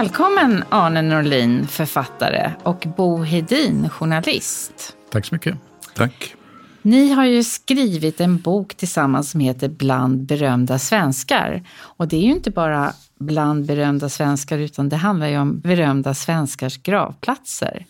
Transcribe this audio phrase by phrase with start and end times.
[0.00, 4.96] Välkommen Arne Norlin, författare, och Bo Hedin, journalist.
[5.10, 5.56] Tack så mycket.
[5.94, 6.34] Tack.
[6.82, 11.62] Ni har ju skrivit en bok tillsammans som heter Bland berömda svenskar.
[11.80, 16.14] Och det är ju inte bara bland berömda svenskar, utan det handlar ju om berömda
[16.14, 17.86] svenskars gravplatser.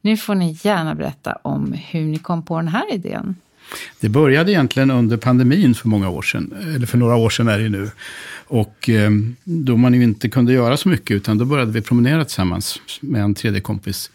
[0.00, 3.36] Nu får ni gärna berätta om hur ni kom på den här idén.
[4.00, 7.58] Det började egentligen under pandemin för många år sedan, eller för några år sedan är
[7.58, 7.90] det nu.
[8.46, 12.24] Och ehm, då man ju inte kunde göra så mycket, utan då började vi promenera
[12.24, 14.10] tillsammans med en tredje kompis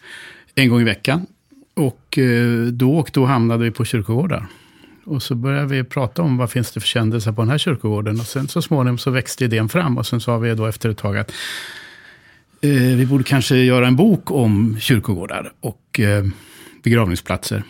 [0.54, 1.26] en gång i veckan.
[1.74, 4.46] Och eh, då och då hamnade vi på kyrkogårdar.
[5.04, 8.20] Och så började vi prata om vad finns det för kändisar på den här kyrkogården.
[8.20, 9.98] Och sen så småningom så växte idén fram.
[9.98, 11.32] Och sen sa vi då efter ett tag att
[12.60, 16.24] eh, vi borde kanske göra en bok om kyrkogårdar och eh,
[16.82, 17.62] begravningsplatser.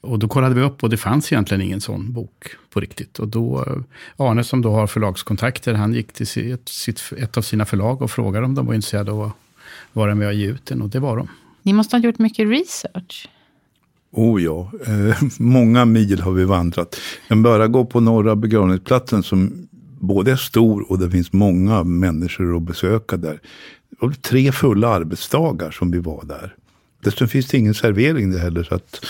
[0.00, 3.18] Och då kollade vi upp och det fanns egentligen ingen sån bok på riktigt.
[3.18, 7.42] Och då, eh, Arne som då har förlagskontakter, han gick till sitt, sitt, ett av
[7.42, 9.32] sina förlag och frågade om de var intresserade av att
[9.92, 10.82] vara med och ge ut den.
[10.82, 11.28] Och det var de.
[11.62, 13.28] Ni måste ha gjort mycket research.
[14.10, 16.96] Oh ja, eh, många mil har vi vandrat.
[17.28, 19.68] Men bara gå på Norra begravningsplatsen som
[20.00, 23.40] både är stor och det finns många människor att besöka där.
[23.90, 26.54] Det var tre fulla arbetsdagar som vi var där.
[27.00, 28.62] Dessutom finns det ingen servering där heller.
[28.62, 29.04] Så att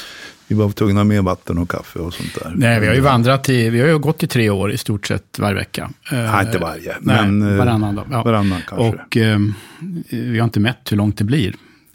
[0.48, 2.52] vi var tvungna med vatten och kaffe och sånt där.
[2.56, 5.06] Nej, vi har ju vandrat i, vi har ju gått i tre år i stort
[5.06, 5.90] sett varje vecka.
[6.12, 6.96] Nej, inte varje.
[7.00, 8.04] Nej, men, eh, varannan då.
[8.10, 8.22] Ja.
[8.22, 8.98] Varannan kanske.
[8.98, 9.38] Och eh,
[10.10, 11.54] vi har inte mätt hur långt det blir.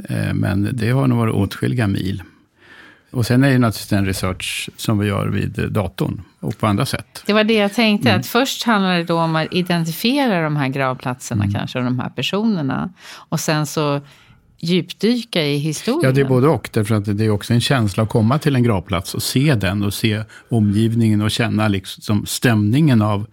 [0.10, 2.24] Eh, men det har nog varit åtskilliga mil.
[3.12, 6.86] Och sen är det naturligtvis den research som vi gör vid datorn och på andra
[6.86, 7.24] sätt.
[7.26, 8.20] Det var det jag tänkte, mm.
[8.20, 11.54] att först handlar det då om att identifiera de här gravplatserna mm.
[11.54, 12.90] kanske, och de här personerna.
[13.30, 14.02] Och sen så
[14.64, 16.02] djupdyka i historien.
[16.04, 16.70] Ja, det är både och.
[16.74, 19.84] Därför att det är också en känsla att komma till en gravplats och se den
[19.84, 23.26] och se omgivningen och känna liksom stämningen av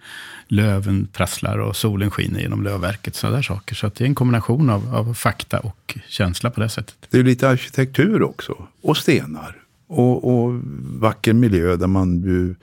[0.49, 3.15] löven prasslar och solen skiner genom lövverket.
[3.15, 3.75] Sådana saker.
[3.75, 6.97] Så det är en kombination av, av, fakta och känsla på det sättet.
[7.11, 8.67] Det är lite arkitektur också.
[8.83, 9.57] Och stenar.
[9.87, 12.55] Och, och vacker miljö där man ju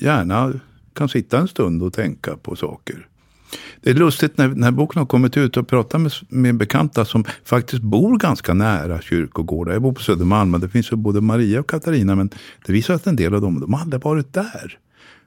[0.00, 0.52] gärna
[0.94, 3.06] kan sitta en stund och tänka på saker.
[3.80, 7.24] Det är lustigt när, när boken har kommit ut och pratat med, med bekanta som
[7.44, 9.72] faktiskt bor ganska nära kyrkogårdar.
[9.72, 12.14] Jag bor på Södermalm och det finns ju både Maria och Katarina.
[12.14, 12.30] Men
[12.66, 14.78] det visar att en del av dem, de har aldrig varit där.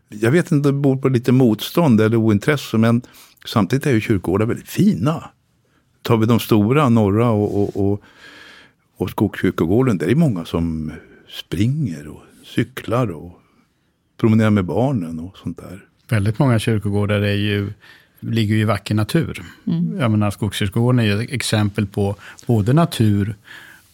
[0.09, 2.77] Jag vet inte det beror på lite motstånd eller ointresse.
[2.77, 3.01] Men
[3.45, 5.23] samtidigt är ju kyrkogårdar väldigt fina.
[6.01, 8.01] Tar vi de stora, norra och, och, och,
[8.97, 9.97] och Skogskyrkogården.
[9.97, 10.91] Det är många som
[11.29, 13.41] springer och cyklar och
[14.17, 15.85] promenerar med barnen och sånt där.
[16.09, 17.73] Väldigt många kyrkogårdar är ju
[18.21, 19.43] ligger ju i vacker natur.
[19.67, 19.97] Mm.
[19.99, 22.15] Jag menar, Skogskyrkogården är ju ett exempel på
[22.45, 23.35] både natur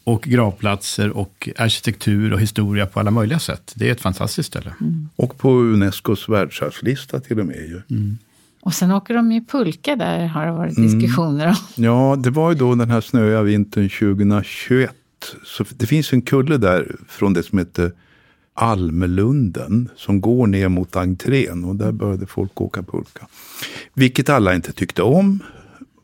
[0.03, 3.73] och gravplatser och arkitektur och historia på alla möjliga sätt.
[3.75, 4.73] Det är ett fantastiskt ställe.
[4.81, 5.09] Mm.
[5.15, 7.55] Och på Unescos världsarvslista till och med.
[7.55, 7.81] Ju.
[7.89, 8.17] Mm.
[8.61, 10.99] Och sen åker de ju pulka där, har det varit mm.
[10.99, 11.55] diskussioner om.
[11.75, 14.91] Ja, det var ju då den här snöiga vintern 2021.
[15.45, 17.91] Så det finns en kulle där från det som heter
[18.59, 23.27] Almelunden som går ner mot entrén och där började folk åka pulka.
[23.93, 25.39] Vilket alla inte tyckte om.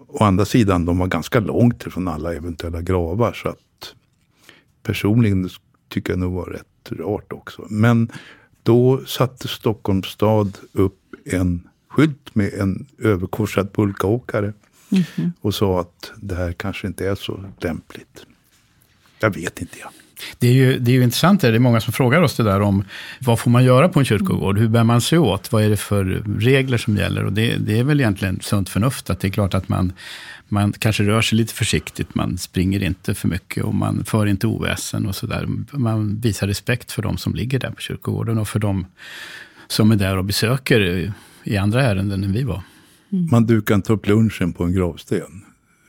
[0.08, 3.94] Å andra sidan, de var ganska långt ifrån alla eventuella gravar så att
[4.84, 5.50] personligen
[5.90, 7.66] tycker jag nog var rätt rart också.
[7.70, 8.12] Men
[8.64, 14.54] då satte Stockholms stad upp en skylt med en överkorsad pulkaåkare.
[14.90, 15.32] Mm -hmm.
[15.42, 18.26] Och sa att det här kanske inte är så lämpligt.
[19.20, 19.90] Jag vet inte jag.
[20.40, 22.62] Det är ju, det är ju intressant, det är många som frågar oss det där
[22.62, 22.84] om
[23.20, 24.60] vad får man göra på en kyrkogård?
[24.60, 25.52] Hur bär man sig åt?
[25.52, 27.26] Vad är det för regler som gäller?
[27.26, 29.94] Och det, det är väl egentligen sunt förnuft att det är klart att man,
[30.48, 34.48] man kanske rör sig lite försiktigt, man springer inte för mycket och man för inte
[34.48, 35.48] oväsen och sådär.
[35.72, 38.86] Man visar respekt för de som ligger där på kyrkogården och för de
[39.68, 42.62] som är där och besöker i andra ärenden än vi var.
[43.12, 43.28] Mm.
[43.32, 45.44] Man dukar inte upp lunchen på en gravsten.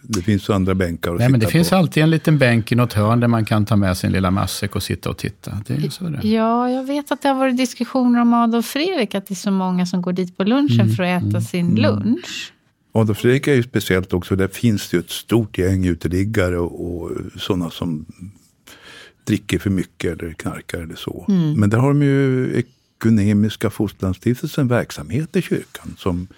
[0.06, 1.50] Det finns andra bänkar att Nej, sitta men Det på.
[1.50, 4.30] finns alltid en liten bänk i något hörn där man kan ta med sin lilla
[4.30, 5.58] matsäck och sitta och titta.
[5.66, 6.28] Det är så det.
[6.28, 9.50] Ja, jag vet att det har varit diskussioner om Adolf Fredrik, att det är så
[9.50, 11.82] många som går dit på lunchen mm, för att äta mm, sin mm.
[11.82, 12.52] lunch.
[12.92, 17.04] Adolf Fredrik är ju speciellt också, där finns det ju ett stort gäng uteliggare och,
[17.04, 18.06] och sådana som
[19.24, 21.24] dricker för mycket eller knarkar eller så.
[21.56, 22.52] Men där har de ju
[23.04, 25.94] Ekumeniska Fosterlandsstiftelsen verksamhet i kyrkan.
[25.98, 26.28] Som,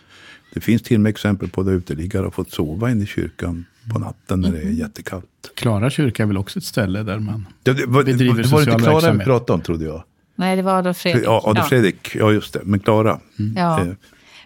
[0.57, 3.65] det finns till och med exempel på där uteliggare har fått sova inne i kyrkan
[3.93, 5.53] på natten när det är jättekallt.
[5.57, 8.59] Klara kyrka är väl också ett ställe där man Det, det, var, bedriver det var
[8.59, 9.27] social inte Klara vi verksamhet.
[9.27, 10.03] pratade om trodde jag.
[10.37, 11.25] Nej, det var Adolf Fredrik.
[11.27, 12.61] Ja, Adolf Fredrik, ja just det.
[12.65, 13.21] Men Klara.
[13.57, 13.81] Ja.
[13.81, 13.93] Eh,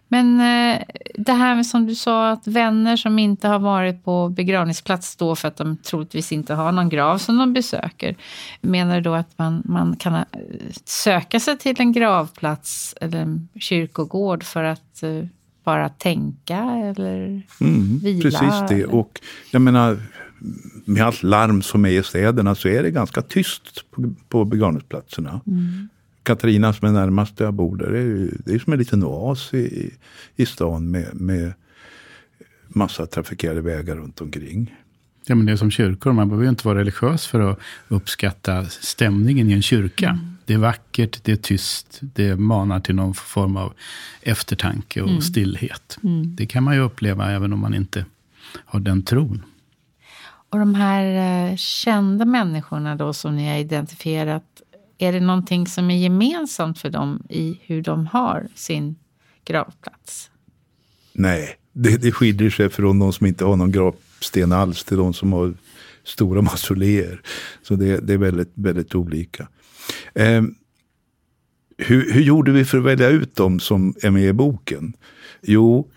[0.09, 0.81] Men eh,
[1.15, 5.37] det här med som du sa, att vänner som inte har varit på begravningsplats då
[5.37, 8.17] för att de troligtvis inte har någon grav som de besöker.
[8.61, 10.23] Menar du då att man, man kan eh,
[10.85, 15.25] söka sig till en gravplats eller en kyrkogård för att eh,
[15.65, 18.23] bara tänka eller Mm, vila?
[18.23, 18.75] precis det.
[18.75, 18.95] eller?
[18.95, 19.21] Och
[19.51, 19.99] jag menar,
[20.85, 25.41] med allt larm som är i städerna så är det ganska tyst på, på begravningsplatserna.
[26.23, 29.05] Katarina som är närmast där jag bor där, det är, det är som en liten
[29.05, 29.91] oas i,
[30.37, 31.53] i stan med, med
[32.69, 34.75] massa trafikerade vägar runt omkring.
[35.27, 36.13] Ja, men det är som kyrkor.
[36.13, 37.59] Man behöver ju inte vara religiös för att
[37.89, 40.19] uppskatta stämningen i en kyrka.
[40.51, 43.73] Det är vackert, det är tyst, det manar till någon form av
[44.23, 45.99] eftertanke och stillhet.
[46.37, 48.05] Det kan man ju uppleva även om man inte
[48.53, 49.45] har den tron.
[50.49, 51.05] Och de här
[51.51, 54.45] eh, kända människorna då som ni har identifierat,
[54.99, 58.97] är det någonting som är gemensamt för dem i hur de har sin
[59.45, 60.31] gravplats?
[61.13, 65.13] Nej, det, det skiljer sig från de som inte har någon gravsten alls till de
[65.13, 65.55] som har
[66.05, 67.21] stora mausoleer.
[67.63, 69.49] Så det, det är väldigt, väldigt olika.
[70.15, 70.43] Eh,
[71.79, 74.93] hur, hur gjorde vi för att välja ut de som är med i boken?
[75.43, 75.91] Jo,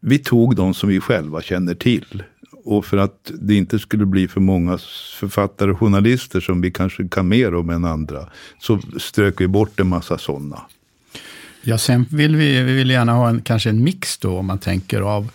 [0.00, 2.22] vi tog de som vi själva känner till.
[2.64, 4.78] Och för att det inte skulle bli för många
[5.18, 9.80] författare och journalister som vi kanske kan mer om än andra, så strök vi bort
[9.80, 10.60] en massa sådana.
[11.62, 14.58] Ja, sen vill vi, vi vill gärna ha en, kanske en mix då, om man
[14.58, 15.30] tänker av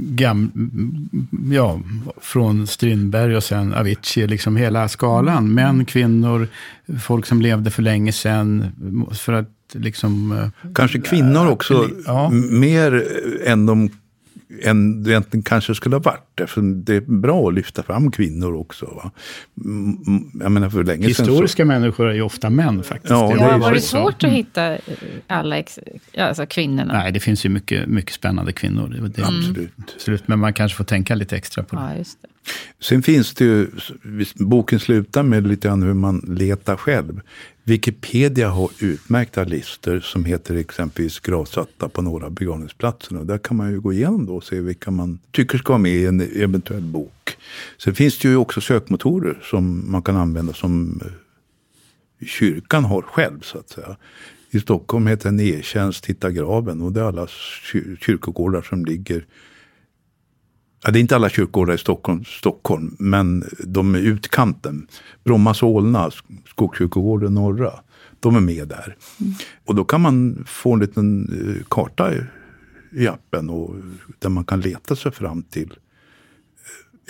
[0.00, 0.50] gam,
[1.52, 1.80] ja,
[2.20, 5.54] från Strindberg och sen Avicii, liksom hela skalan.
[5.54, 6.48] Män, kvinnor,
[7.00, 8.64] folk som levde för länge sedan.
[9.12, 10.32] För att liksom...
[10.32, 12.26] eh, Kanske kvinnor också, Ja.
[12.32, 13.04] m- mer
[13.44, 13.90] än de
[14.62, 16.20] än det egentligen kanske skulle ha varit.
[16.34, 18.86] Därför det är bra att lyfta fram kvinnor också.
[18.86, 19.10] Va?
[19.64, 23.10] Mm, mm, Jag menar för länge Historiska människor är ju ofta män faktiskt.
[23.10, 23.88] Ja, Det det har varit så.
[23.96, 24.80] svårt att hitta eh,
[25.26, 25.78] alla ex,
[26.12, 26.92] ja, alltså kvinnorna?
[26.92, 28.88] Nej, det finns ju mycket, mycket spännande kvinnor.
[28.88, 29.70] Det, det, så, absolut.
[29.94, 30.28] absolut.
[30.28, 31.82] Men man kanske får tänka lite extra på det.
[31.82, 32.28] Ja, just det.
[32.80, 33.66] Sen finns det ju,
[34.34, 37.20] boken slutar med lite grann hur man letar själv.
[37.68, 43.18] Wikipedia har utmärkta listor som heter exempelvis gravsatta på några begravningsplatser.
[43.18, 45.82] Och där kan man ju gå igenom då och se vilka man tycker ska vara
[45.82, 47.36] med i en eventuell bok.
[47.78, 53.40] Sen finns det ju också sökmotorer som man kan använda som eh, kyrkan har själv
[53.40, 53.96] så att säga.
[54.50, 59.24] I Stockholm heter den E-tjänst Hitta graven och det är alla kyr- kyrkogårdar som ligger
[60.84, 64.86] Ja, det är inte alla kyrkogårdar i Stockholm, Stockholm men de är utkanten.
[65.24, 66.10] Bromma Solna,
[66.46, 67.72] Skogskyrkogården norra,
[68.20, 68.96] de är med där.
[69.64, 72.14] Och då kan man få en liten eh, karta
[72.92, 73.74] i, appen och,
[74.18, 75.76] där man kan leta sig fram till eh,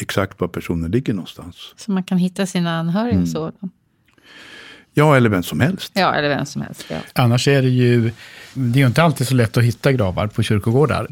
[0.02, 1.74] exakt var personen ligger någonstans.
[1.76, 3.26] Så man kan hitta sina anhöriga Mm.
[3.26, 3.52] så?
[3.60, 3.68] då?
[4.98, 5.92] Ja, eller vem som helst.
[5.94, 6.84] Ja, eller vem som helst.
[6.88, 6.96] Ja.
[7.12, 8.10] Annars är det ju,
[8.54, 11.06] det är ju inte alltid så lätt att hitta gravar på kyrkogårdar.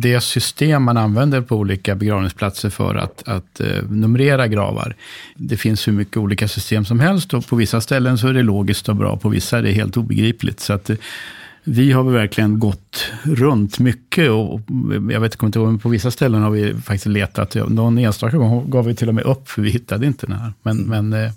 [0.00, 4.94] Det system man använder på olika begravningsplatser för att, att eh, numrera gravar,
[5.36, 8.42] det finns hur mycket olika system som helst och på vissa ställen så är det
[8.42, 10.60] logiskt och bra, på vissa är det helt obegripligt.
[10.60, 10.96] Så att, eh,
[11.64, 14.60] vi har verkligen gått runt mycket och och
[15.10, 17.54] jag vet inte, men på vissa ställen har vi faktiskt letat.
[17.54, 20.52] Någon enstaka gång gav vi till och med upp, för vi hittade inte den här.
[20.62, 21.30] Men, men, eh,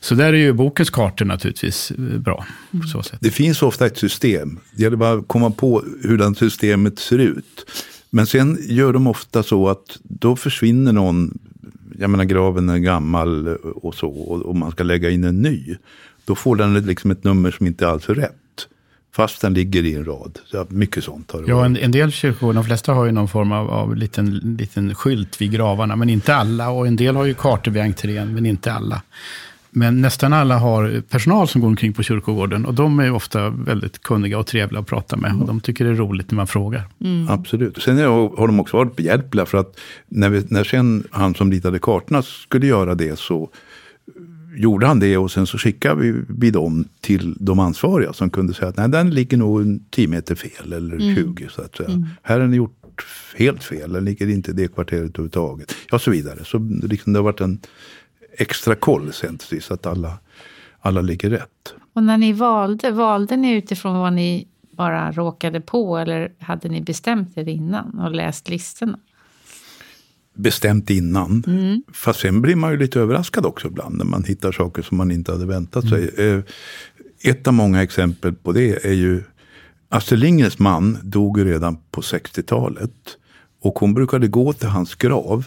[0.00, 2.46] så där är ju bokens kartor naturligtvis eh, bra
[2.82, 3.18] på så sätt.
[3.20, 4.58] Det finns ofta ett system.
[4.76, 7.70] Det gäller bara att komma på hur det systemet ser ut.
[8.10, 11.38] Men sen gör de ofta så att då försvinner någon,
[11.98, 15.76] jag menar graven är gammal och så, och, man ska lägga in en ny.
[16.24, 18.34] Då får den liksom ett nummer som inte alls är rätt.
[19.12, 20.38] Fast den ligger i en rad.
[20.46, 23.28] Så mycket sånt har det Ja, en, en del kyrkogårdar, de flesta har ju någon
[23.28, 26.70] form av, av liten, liten skylt vid gravarna, men inte alla.
[26.70, 29.02] Och en del har ju kartor vid entrén, men inte alla.
[29.78, 34.02] Men nästan alla har personal som går omkring på kyrkogården och de är ofta väldigt
[34.02, 35.34] kunniga och trevliga att prata med.
[35.40, 36.84] Och de tycker det är roligt när man frågar.
[37.28, 37.82] Absolut.
[37.82, 41.78] Sen har de också varit behjälpliga för att när, vi, när sen han som ritade
[41.78, 43.50] kartorna skulle göra det så
[44.56, 48.68] gjorde han det och sen så skickade vi, dem till de ansvariga som kunde säga
[48.68, 52.08] att nej, den ligger nog en 10 meter fel eller 20 så att säga.
[52.22, 53.06] Här har ni gjort
[53.36, 55.74] helt fel, den ligger inte i det kvarteret överhuvudtaget.
[55.90, 56.38] Ja, så vidare.
[56.44, 57.58] Så liksom det har varit en
[58.38, 60.18] extra koll sen till sist att alla,
[60.80, 61.74] alla ligger rätt.
[61.92, 66.80] Och när ni valde, valde ni utifrån vad ni bara råkade på eller hade ni
[66.80, 68.98] bestämt er innan och läst listorna?
[70.38, 71.44] bestämt innan.
[71.46, 71.82] Mm.
[71.92, 75.10] Fast sen blir man ju lite överraskad också ibland när man hittar saker som man
[75.10, 76.10] inte hade väntat sig.
[76.18, 76.42] Mm.
[77.22, 79.22] Ett av många exempel på det är ju
[79.88, 82.92] Astrid Lindgrens man dog redan på 60-talet.
[83.60, 85.46] Och hon brukade gå till hans grav.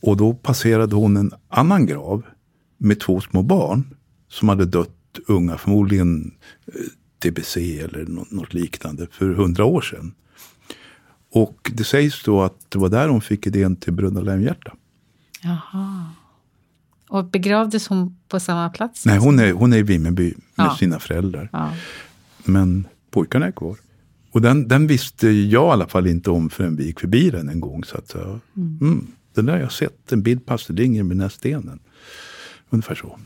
[0.00, 2.22] Och då passerade hon en annan grav
[2.78, 3.94] med två små barn
[4.28, 4.90] som hade dött
[5.26, 6.34] unga, förmodligen
[6.66, 6.74] eh,
[7.22, 10.14] TBC eller något liknande för hundra år sedan.
[11.32, 14.72] Och det sägs då att det var där hon fick idén till Brunna Lejonhjärta.
[15.42, 16.06] Jaha.
[17.08, 19.06] Och begravdes hon på samma plats?
[19.06, 20.76] Nej, hon är, hon är i Vimmerby med ja.
[20.76, 21.48] sina föräldrar.
[21.52, 21.72] Ja.
[22.44, 23.76] Men pojkarna är kvar.
[24.30, 27.48] Och den, den visste jag i alla fall inte om förrän vi gick förbi den
[27.48, 27.84] en gång.
[27.84, 28.40] Så att, mm.
[28.80, 31.78] Mm, den där har jag sett, en bild på Astrid Lindgren med den här stenen.
[32.70, 33.18] Ungefär så.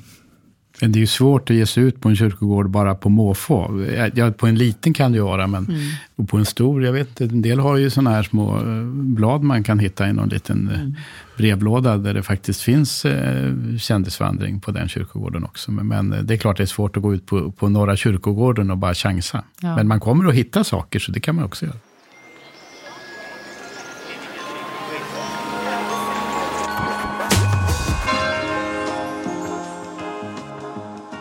[0.81, 3.87] Men det är ju svårt att ge sig ut på en kyrkogård bara på måfå.
[4.15, 6.27] Ja, på en liten kan det ju vara, men mm.
[6.27, 9.63] på en stor, jag vet en del har ju sådana här små eh, blad man
[9.63, 10.95] kan hitta i någon liten eh, mm.
[11.37, 15.73] brevlåda där det faktiskt finns eh, kändisvandring på den kyrkogården också.
[15.73, 18.71] Men, men, det är klart det är svårt att gå ut på, på Norra kyrkogården
[18.71, 19.45] och bara chansa.
[19.61, 19.77] Ja.
[19.77, 21.77] Men man kommer att hitta saker, så det kan man också göra.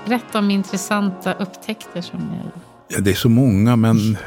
[0.05, 2.51] Berätta om intressanta upptäckter som ni har
[2.89, 4.17] Ja, det är så många, men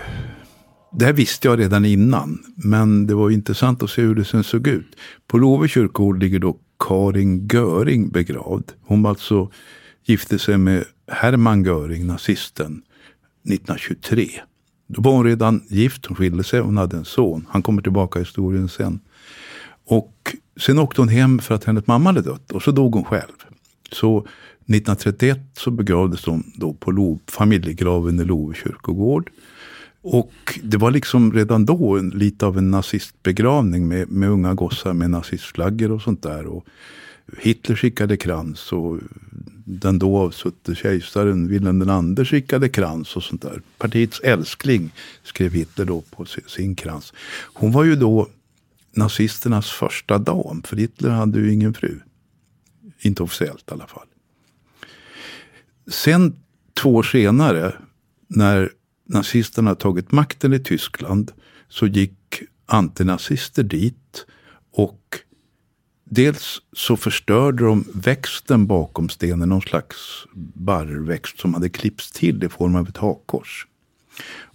[0.93, 2.39] det här visste jag redan innan.
[2.57, 4.97] Men det var intressant att se hur det sen såg ut.
[5.27, 8.73] På Love kyrkogård ligger då Karin Göring begravd.
[8.87, 9.51] Hon alltså
[10.05, 12.83] gifte sig med Hermann Göring, nazisten,
[13.45, 14.29] 1923.
[14.89, 17.47] Då var hon redan gift, hon skilde sig, hon hade en son.
[17.51, 19.01] Han kommer tillbaka i historien sen.
[19.87, 23.05] Och sen åkte hon hem för att hennes mamma hade dött och så dog hon
[23.05, 23.46] själv.
[23.93, 29.31] Så 1931 så begravdes de då på Lo, familjegraven i Love kyrkogård.
[30.03, 34.93] Och det var liksom redan då en, lite av en nazistbegravning med, med unga gossar
[34.93, 36.47] med nazistflaggor och sånt där.
[36.47, 36.67] Och
[37.39, 38.99] Hitler skickade krans och
[39.65, 43.61] den då avsutte kejsaren Wilhelm II skickade krans och sånt där.
[43.79, 47.13] Partiets älskling skrev Hitler då på sin krans.
[47.53, 48.29] Hon var ju då
[48.93, 52.01] nazisternas första dam, för Hitler hade ju ingen fru.
[53.01, 54.07] Inte officiellt i alla fall.
[55.87, 56.37] Sen
[56.75, 57.75] två år senare,
[58.27, 58.71] när
[59.05, 61.33] nazisterna tagit makten i Tyskland,
[61.69, 64.27] så gick antinazister dit
[64.73, 65.21] och
[66.05, 72.49] dels så förstörde de växten bakom stenen, någon slags barrväxt som hade klippts till i
[72.49, 73.67] form av ett hakkors.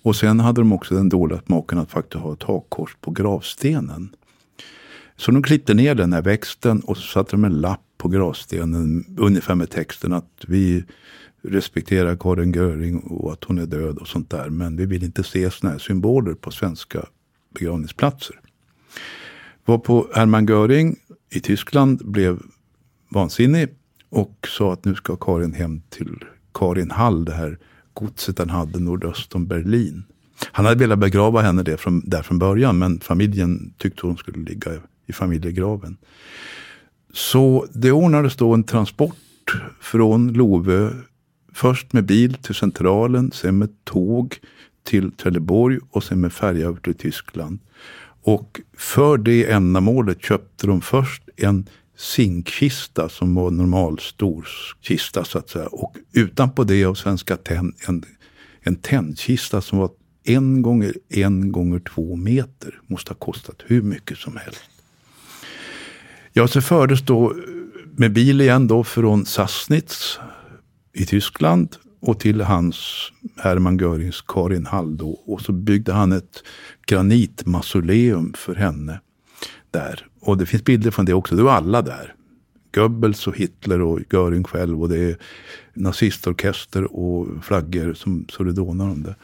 [0.03, 4.15] Och sen hade de också den dåliga smaken att faktiskt ha ett hakkors på gravstenen.
[5.21, 9.05] Så de klippte ner den här växten och så satte de en lapp på gravstenen
[9.17, 10.83] ungefär med texten att vi
[11.41, 14.49] respekterar Karin Göring och att hon är död och sånt där.
[14.49, 17.05] Men vi vill inte se såna här symboler på svenska
[17.53, 18.39] begravningsplatser.
[19.65, 20.95] Var på Hermann Göring
[21.29, 22.39] i Tyskland blev
[23.09, 23.69] vansinnig
[24.09, 26.23] och sa att nu ska Karin hem till
[26.53, 27.57] Karin Hall, det här
[27.93, 30.03] godset han hade nordöst om Berlin.
[30.51, 34.43] Han hade velat begrava henne där från, där från början men familjen tyckte hon skulle
[34.43, 34.71] ligga
[35.11, 35.97] i familjegraven.
[37.13, 39.15] Så det ordnades då en transport
[39.81, 40.93] från Lovö.
[41.53, 44.35] Först med bil till Centralen, sen med tåg
[44.83, 47.59] till Trelleborg och sen med färja över till Tyskland.
[48.23, 54.47] Och för det ändamålet köpte de först en zinkkista som var normalstor
[54.81, 55.67] kista så att säga.
[55.67, 58.03] Och utanpå det av Svenska Tenn en,
[58.61, 59.89] en tändkista som var
[60.23, 62.79] en gånger en gånger två meter.
[62.87, 64.70] Måste ha kostat hur mycket som helst.
[66.33, 67.35] Ja, så fördes då
[67.95, 70.19] med bil igen då från Sassnitz
[70.93, 75.09] i Tyskland och till hans Hermann Görings Karin Hall då.
[75.09, 76.43] Och så byggde han ett
[76.88, 79.00] granitmausoleum för henne
[79.71, 80.07] där.
[80.21, 81.35] Och det finns bilder från det också.
[81.35, 82.15] Det var alla där.
[82.73, 84.81] Goebbels och Hitler och Göring själv.
[84.81, 85.17] Och det är
[85.73, 89.15] nazistorkester och flaggor som så det dånar om det.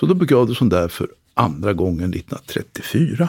[0.00, 3.28] Så då begravdes hon där för andra gången 1934.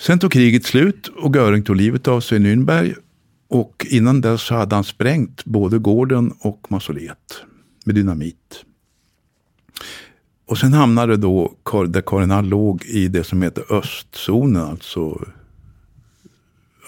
[0.00, 2.94] Sen tog kriget slut och Göring tog livet av sig i Nürnberg.
[3.48, 7.42] Och innan dess hade han sprängt både gården och mausoleet
[7.84, 8.64] med dynamit.
[10.46, 11.54] Och sen hamnade då
[11.88, 15.24] där Karin Hall låg i det som heter östzonen, alltså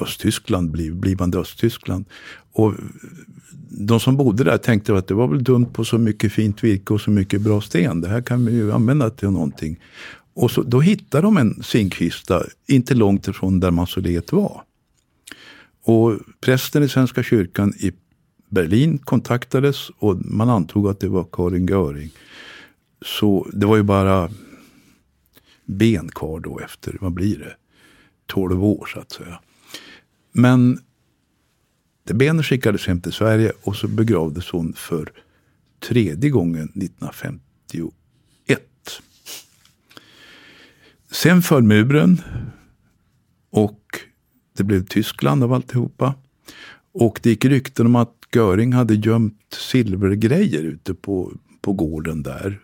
[0.01, 2.05] Östtyskland, blivande Östtyskland.
[2.53, 2.75] Och
[3.69, 6.95] de som bodde där tänkte att det var väl dumt på så mycket fint virke
[6.95, 8.01] och så mycket bra sten.
[8.01, 9.81] Det här kan vi ju använda till någonting.
[10.35, 14.63] Och så, då hittade de en zinkkista inte långt ifrån där mausoleet var.
[15.85, 17.93] Och prästen i Svenska kyrkan i
[18.49, 22.11] Berlin kontaktades och man antog att det var Karin Göring.
[23.07, 24.31] Så det var ju bara
[25.65, 27.57] ben kvar då efter, vad blir det?
[28.27, 29.41] 12 år så att säga.
[30.33, 30.79] Men
[32.05, 35.13] det benet skickades hem till Sverige och så begravdes hon för
[35.89, 38.02] tredje gången 1958.
[41.13, 42.21] Sen föll muren
[43.51, 43.81] och
[44.57, 46.15] det blev Tyskland av alltihopa.
[46.93, 52.61] Och det gick rykten om att Göring hade gömt silvergrejer ute på, på gården där.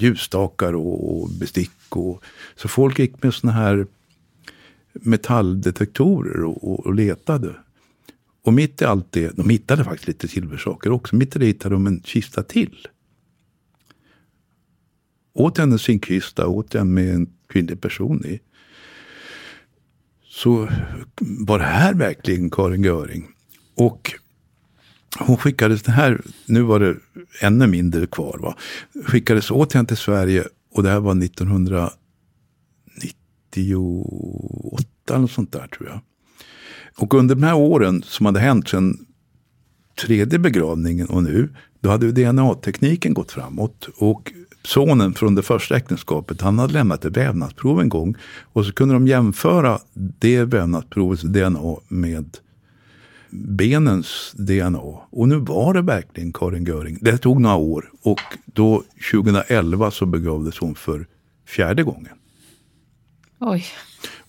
[0.00, 1.96] Ljusstakar och, och bestick.
[1.96, 2.24] Och,
[2.56, 3.86] så folk gick med såna här
[4.92, 7.54] metalldetektorer och, och, och, letade.
[8.42, 11.16] Och mitt i allt det, de hittade faktiskt lite silversaker också.
[11.16, 12.88] Mitt i det hittade de en kista till.
[15.32, 18.40] Återigen en zinkkista, återigen med en kvinnlig person i.
[20.24, 20.68] Så
[21.20, 23.28] var det här verkligen Karin Göring?
[23.74, 24.12] Och
[25.18, 26.96] hon skickades, det här, nu var det
[27.40, 28.56] ännu mindre kvar, va?
[29.04, 30.44] skickades återigen till Sverige
[30.74, 31.98] och det här var 1998
[35.08, 36.00] eller något sånt där tror jag.
[36.98, 39.06] Och under de här åren som hade hänt sedan
[40.00, 43.88] tredje begravningen och nu, då hade DNA-tekniken gått framåt.
[43.96, 44.32] Och
[44.64, 48.14] sonen från det första äktenskapet, han hade lämnat ett vävnadsprov en gång.
[48.42, 52.36] Och så kunde de jämföra det vävnadsprovets DNA med
[53.30, 54.78] benens DNA.
[55.10, 56.98] Och nu var det verkligen Karin Göring.
[57.00, 61.06] Det tog några år och då 2011 så begravdes hon för
[61.46, 62.12] fjärde gången.
[63.38, 63.64] Oj.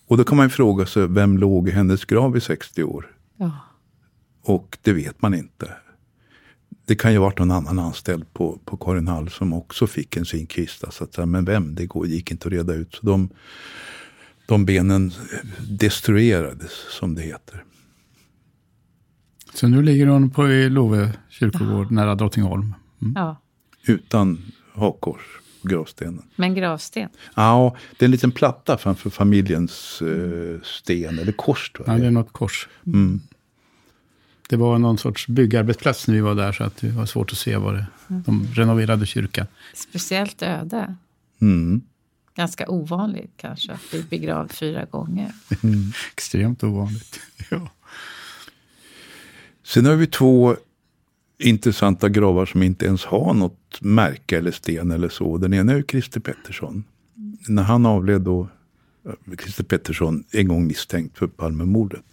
[0.06, 3.06] Och då kan man ju fråga sig, vem låg i hennes grav i 60 år?
[3.36, 3.50] Ja.
[4.42, 5.70] Och det vet man inte.
[6.86, 10.16] Det kan ju ha varit någon annan anställd på, på Karin Hall som också fick
[10.16, 10.90] en sin kista.
[10.90, 12.94] Så att, men vem, det gick inte att reda ut.
[12.94, 13.30] Så de,
[14.46, 15.12] de benen
[15.70, 17.64] destruerades, som det heter.
[19.54, 21.94] Så nu ligger hon på i Love kyrkogård ja.
[21.94, 22.74] nära Drottningholm.
[23.02, 23.12] Mm.
[23.16, 23.40] Ja.
[23.86, 26.22] Utan hakkors på gravstenen.
[26.36, 27.08] Men gravsten?
[27.34, 31.70] Ja, det är en liten platta framför familjens eh, sten, eller kors.
[31.70, 31.96] Tror jag.
[31.96, 32.68] Ja, det är något kors.
[32.86, 33.20] Mm.
[34.48, 37.38] Det var någon sorts byggarbetsplats när vi var där, så att det var svårt att
[37.38, 38.22] se vad det mm.
[38.26, 39.46] De renoverade kyrkan.
[39.74, 40.94] Speciellt öde.
[41.40, 41.82] Mm.
[42.36, 45.32] Ganska ovanligt kanske, att bli begravd fyra gånger.
[45.62, 45.92] Mm.
[46.12, 47.20] Extremt ovanligt.
[47.50, 47.70] ja.
[49.64, 50.56] Sen har vi två
[51.38, 55.38] intressanta gravar som inte ens har något märke eller sten eller så.
[55.38, 56.84] Den ena är ju Christer Pettersson.
[57.48, 58.48] När han avled då,
[59.42, 62.04] Christer Pettersson, en gång misstänkt för Palmemordet.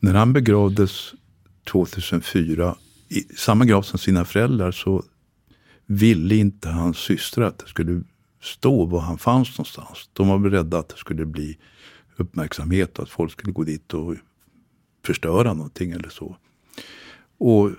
[0.00, 1.14] När han begravdes
[1.64, 2.76] 2004
[3.08, 5.04] i samma grav som sina föräldrar så
[5.86, 8.02] ville inte hans systrar att det skulle
[8.42, 10.08] stå var han fanns någonstans.
[10.12, 11.58] De var beredda att det skulle bli
[12.16, 14.14] uppmärksamhet och att folk skulle gå dit och
[15.06, 16.36] förstöra någonting eller så.
[17.38, 17.70] Och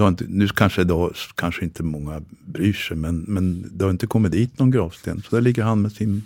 [0.00, 4.32] inte, nu kanske idag kanske inte många bryr sig, men, men det har inte kommit
[4.32, 5.22] dit någon gravsten.
[5.22, 6.22] Så där ligger han med sin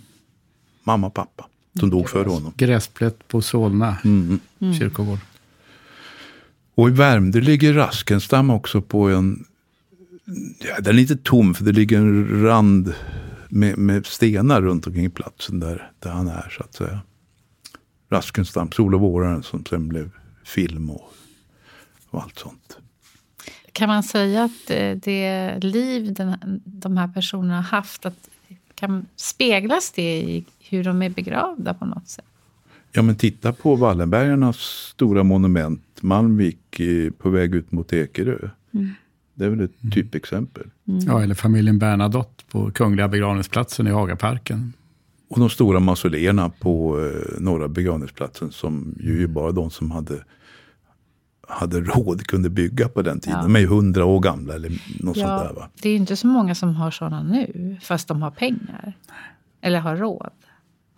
[0.82, 1.46] mamma och pappa,
[1.80, 2.52] som dog före honom.
[2.56, 4.40] Gräsplätt på Solna mm.
[4.58, 4.74] mm.
[4.74, 5.18] kyrkogård.
[6.74, 9.44] Och i Värmdö ligger Raskenstam också på en...
[10.58, 12.94] Ja, den är inte tom, för det ligger en rand
[13.48, 17.00] med, med stenar runt omkring platsen där, där han är, så att säga.
[18.10, 20.10] Raskenstam, Sol och våraren, som sen blev
[20.44, 21.12] film och
[22.10, 22.78] och allt sånt.
[23.72, 28.28] Kan man säga att eh, det liv den, de här personerna har haft, att,
[28.74, 32.24] kan speglas det i hur de är begravda på något sätt?
[32.92, 34.56] Ja, men titta på Wallenbergarnas
[34.94, 36.80] stora monument, Malmvik,
[37.18, 38.48] på väg ut mot Ekerö.
[38.74, 38.90] Mm.
[39.34, 39.92] Det är väl ett mm.
[39.92, 40.70] typexempel.
[40.88, 41.00] Mm.
[41.00, 44.72] Ja, eller familjen Bernadotte på Kungliga begravningsplatsen i Hagaparken.
[45.28, 50.24] Och de stora mausoleerna på eh, Norra begravningsplatsen som ju bara de som hade
[51.50, 53.38] hade råd kunde bygga på den tiden.
[53.38, 53.42] Ja.
[53.42, 55.60] De är ju hundra år gamla eller något ja, sånt där.
[55.60, 55.68] Va?
[55.82, 58.96] Det är inte så många som har sådana nu, fast de har pengar.
[59.60, 60.32] Eller har råd.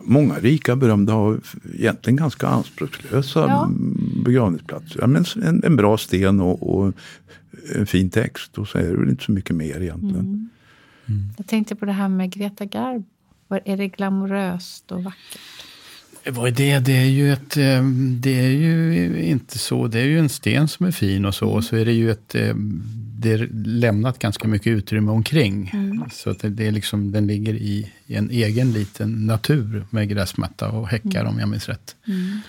[0.03, 1.39] Många rika berömda har
[1.73, 3.69] egentligen ganska anspråkslösa ja.
[4.23, 4.99] Begravningsplatser.
[5.01, 6.93] Ja, men en, en bra sten och, och,
[7.75, 8.57] en fin text.
[8.57, 10.19] Och så är det väl inte så mycket mer egentligen.
[10.19, 10.49] Mm.
[11.05, 11.29] Mm.
[11.37, 13.05] Jag tänkte på det här med Greta Garbo.
[13.65, 15.39] Är det glamoröst och vackert?
[16.29, 16.79] Vad är det?
[16.79, 17.83] Det är ju ett, eh,
[18.19, 19.87] det är ju inte så.
[19.87, 21.49] Det är ju en sten som är fin och så.
[21.49, 22.55] Och så är det ju ett, eh,
[23.19, 25.71] det är lämnat ganska mycket utrymme omkring.
[25.73, 26.03] Mm.
[26.11, 30.09] Så att det, det, är liksom, den ligger i, i, en egen liten natur med
[30.09, 31.33] gräsmatta och häckar mm.
[31.33, 31.95] om jag minns rätt.
[32.07, 32.39] Mm.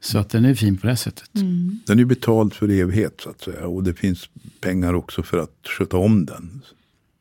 [0.00, 1.34] Så att den är fin på det sättet.
[1.34, 1.78] Mm.
[1.86, 3.66] Den är betald för evighet så att säga.
[3.66, 4.28] Och det finns
[4.60, 6.62] pengar också för att sköta om den.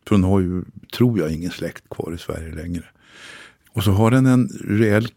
[0.08, 0.64] För hon har ju,
[0.94, 2.86] tror jag, ingen släkt kvar i Sverige längre.
[3.72, 5.08] Och så har den en rejäl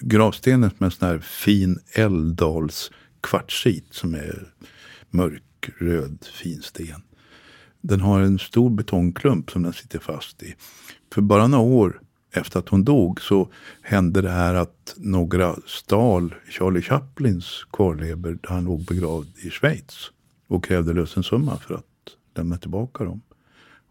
[0.00, 4.52] gravsten med en sån här fin Älvdals kvartsit som är
[5.10, 7.02] mörkröd fin sten.
[7.80, 10.54] Den har en stor betongklump som den sitter fast i.
[11.14, 12.00] För bara några år
[12.32, 13.48] efter att hon dog så
[13.82, 18.38] hände det här att några stal Charlie Chaplins kvarlevor.
[18.42, 20.10] där han låg begravd i Schweiz.
[20.46, 21.84] Och krävde lösensumma för att
[22.36, 23.20] lämna tillbaka dem.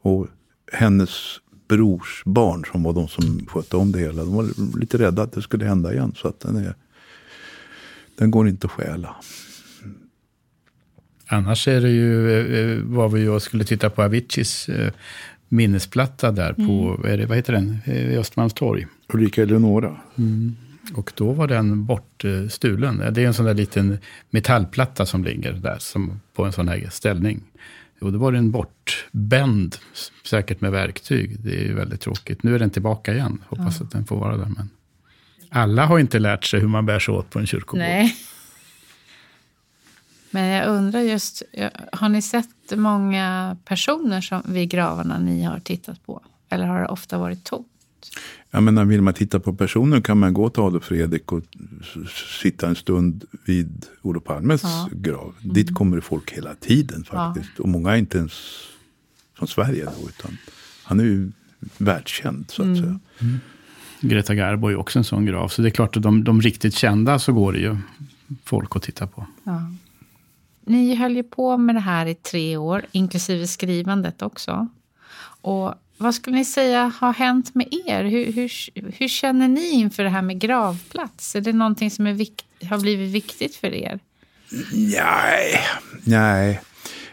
[0.02, 0.28] Och
[0.72, 4.24] hennes brors barn som var de som skötte om det hela.
[4.24, 6.14] De var lite rädda att det skulle hända igen.
[6.16, 6.76] Så att den, är,
[8.16, 9.16] den går inte att stjäla.
[11.32, 14.94] Annars är det ju, eh, eh, var vi ju skulle titta på Aviciis eh,
[15.50, 18.88] minnesplatta där på, är det, vad heter den, i Östermalmstorg.
[19.14, 19.96] Ulrika Eleonora.
[20.18, 20.56] Mm.
[20.94, 23.14] Och då var den bortstulen.
[23.14, 23.98] Det är en sån där liten
[24.30, 27.42] metallplatta som ligger där som på en sån här ställning.
[28.02, 29.76] Och då var den bortbänd,
[30.26, 31.40] säkert med verktyg.
[31.40, 32.44] Det är ju väldigt tråkigt.
[32.44, 33.42] Nu är den tillbaka igen.
[33.48, 33.86] Hoppas ja.
[33.86, 34.48] att den får vara där.
[34.58, 34.70] Men
[35.50, 37.80] alla har inte lärt sig hur man bär sig åt på en kyrkogård.
[37.80, 38.16] Nej.
[40.32, 41.44] Men jag undrar just,
[41.92, 46.22] har ni sett många personer som, vid gravarna ni har tittat på?
[46.50, 47.68] Eller har det ofta varit tomt?
[48.52, 51.44] Ja, men vill man titta på personer kan man gå till Adolf Fredrik och
[52.42, 54.90] sitta en stund vid Olof Palmes ja.
[54.92, 55.36] grav.
[55.44, 55.54] Mm.
[55.54, 57.50] Dit kommer folk hela tiden faktiskt.
[57.58, 57.64] Ja.
[57.64, 58.34] Och många är inte ens
[59.38, 60.38] från Sverige då, utan
[60.84, 61.32] han är ju
[61.78, 62.82] världskänd så att mm.
[62.82, 63.00] säga.
[63.20, 63.40] Mm.
[64.02, 65.48] Greta Garbo är också en sån grav.
[65.48, 67.78] Så det är klart att de, de riktigt kända så går det ju
[68.44, 69.26] folk att titta på.
[69.44, 69.72] Ja.
[70.70, 74.68] Ni höll ju på med det här i tre år, inklusive skrivandet också.
[75.42, 78.04] Och vad skulle ni säga har hänt med er?
[78.04, 78.52] Hur, hur,
[78.92, 81.36] hur känner ni inför det här med gravplats?
[81.36, 84.00] Är det någonting som vikt, har blivit viktigt för er?
[84.74, 85.60] Nej,
[86.04, 86.62] nej.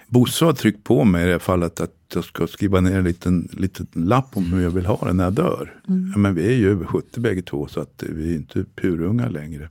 [0.07, 3.49] Bosse har tryckt på mig i det fallet att jag ska skriva ner en liten,
[3.53, 5.75] liten lapp om hur jag vill ha det när jag dör.
[5.88, 6.11] Mm.
[6.12, 9.29] Ja, men vi är ju över 70 bägge två så att vi är inte purunga
[9.29, 9.69] längre.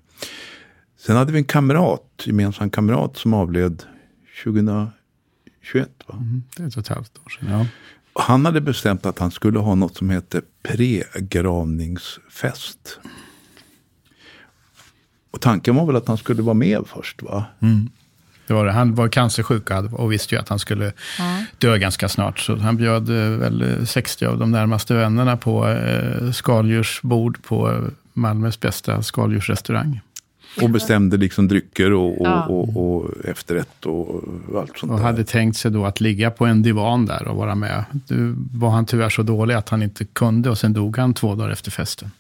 [1.05, 3.83] Sen hade vi en kamrat, gemensam kamrat som avled
[4.43, 4.91] 2021.
[6.07, 6.13] Va?
[6.13, 7.49] Mm, det är ett och ett halvt år sedan.
[7.49, 7.65] Ja.
[8.23, 12.99] Han hade bestämt att han skulle ha något som heter pregravningsfest.
[15.31, 17.45] Och tanken var väl att han skulle vara med först va?
[17.59, 17.89] Mm.
[18.47, 18.71] Det var det.
[18.71, 21.45] Han var cancersjuk och visste ju att han skulle ja.
[21.57, 22.39] dö ganska snart.
[22.39, 28.59] Så han bjöd eh, väl 60 av de närmaste vännerna på eh, skaldjursbord på Malmös
[28.59, 30.01] bästa skaldjursrestaurang.
[30.61, 32.45] Och bestämde liksom drycker och, och, ja.
[32.45, 34.23] och, och efterrätt och
[34.57, 35.05] allt sånt Och där.
[35.05, 37.85] hade tänkt sig då att ligga på en divan där och vara med.
[38.07, 41.35] Nu var han tyvärr så dålig att han inte kunde och sen dog han två
[41.35, 42.11] dagar efter festen.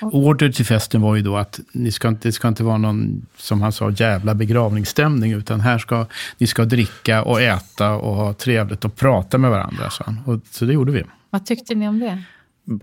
[0.00, 3.26] Order till festen var ju då att ni ska inte, det ska inte vara någon,
[3.36, 5.32] som han sa, jävla begravningsstämning.
[5.32, 6.06] Utan här ska
[6.38, 9.90] ni ska dricka och äta och ha trevligt och prata med varandra.
[9.90, 11.04] Så, och, så det gjorde vi.
[11.30, 12.22] Vad tyckte ni om det?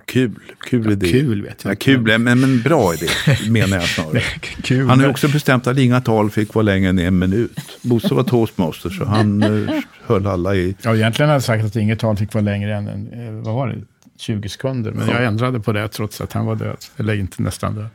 [0.06, 1.12] Kul, kul ja, idé.
[1.12, 3.08] Kul vet jag ja, Kul, men, men bra idé
[3.50, 4.20] menar jag snarare.
[4.64, 7.60] kul, han har också bestämt att inga tal fick vara längre än en minut.
[7.82, 9.70] Bosse var toastmaster så han uh,
[10.06, 10.76] höll alla i...
[10.82, 13.56] Ja, egentligen hade jag sagt att inget tal fick vara längre än, en, eh, vad
[13.56, 13.82] var det,
[14.18, 14.92] 20 sekunder.
[14.92, 15.14] Men ja.
[15.14, 16.78] jag ändrade på det trots att han var död.
[16.98, 17.90] Eller inte nästan död.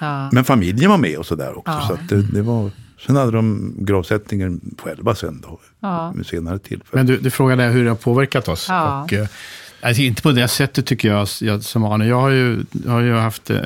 [0.00, 0.30] Ja.
[0.32, 1.80] Men familjen var med och sådär också.
[1.88, 2.70] Så det, det, var...
[3.06, 5.60] Sen hade de gravsättningen själva sen då.
[5.80, 6.12] Ja.
[6.12, 6.90] Med senare tillfälle.
[6.92, 8.70] Men du, du frågade hur det har påverkat oss.
[8.70, 9.26] Och, eh,
[9.80, 12.06] Alltså inte på det sättet tycker jag, jag som Arne.
[12.06, 13.58] Jag har ju, har ju haft eh,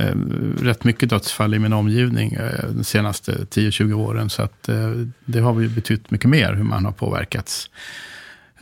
[0.61, 4.31] rätt mycket dödsfall i min omgivning eh, de senaste 10-20 åren.
[4.31, 4.90] Så att, eh,
[5.25, 7.70] det har ju betytt mycket mer hur man har påverkats.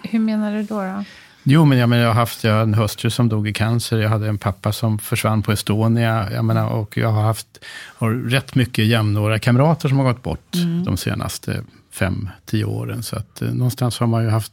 [0.03, 0.81] Hur menar du då?
[0.81, 1.05] då?
[1.43, 3.99] Jo, men jag, menar, jag har haft jag en hustru som dog i cancer.
[3.99, 6.29] Jag hade en pappa som försvann på Estonia.
[6.33, 7.65] Jag menar, och jag har haft
[7.97, 10.85] har rätt mycket jämnåriga kamrater som har gått bort mm.
[10.85, 13.03] de senaste fem, tio åren.
[13.03, 14.53] Så att eh, någonstans har man ju haft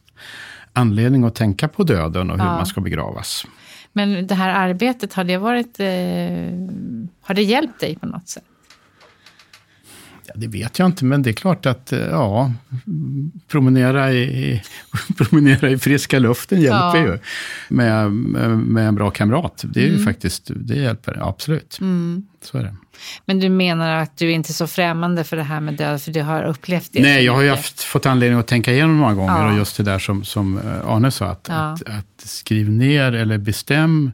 [0.76, 2.56] anledning att tänka på döden och hur ja.
[2.56, 3.46] man ska begravas.
[3.92, 5.86] Men det här arbetet, har det, varit, eh,
[7.20, 8.44] har det hjälpt dig på något sätt?
[10.28, 12.52] Ja, det vet jag inte, men det är klart att eh, ja,
[13.48, 14.62] promenera i,
[15.16, 17.06] promenera i friska luften hjälper ja.
[17.06, 17.18] ju.
[17.68, 19.64] Med, med en bra kamrat.
[19.68, 19.98] Det är mm.
[19.98, 21.78] ju faktiskt, det hjälper, absolut.
[21.80, 22.26] Mm.
[22.42, 22.76] Så är det.
[23.24, 26.12] Men du menar att du inte är så främmande för det här med död, för
[26.12, 27.02] du har upplevt det?
[27.02, 29.42] Nej, jag har ju haft, fått anledning att tänka igenom många gånger.
[29.42, 29.52] Ja.
[29.52, 31.54] Och just det där som, som eh, Arne sa, att, ja.
[31.54, 34.12] att, att skriv ner eller bestäm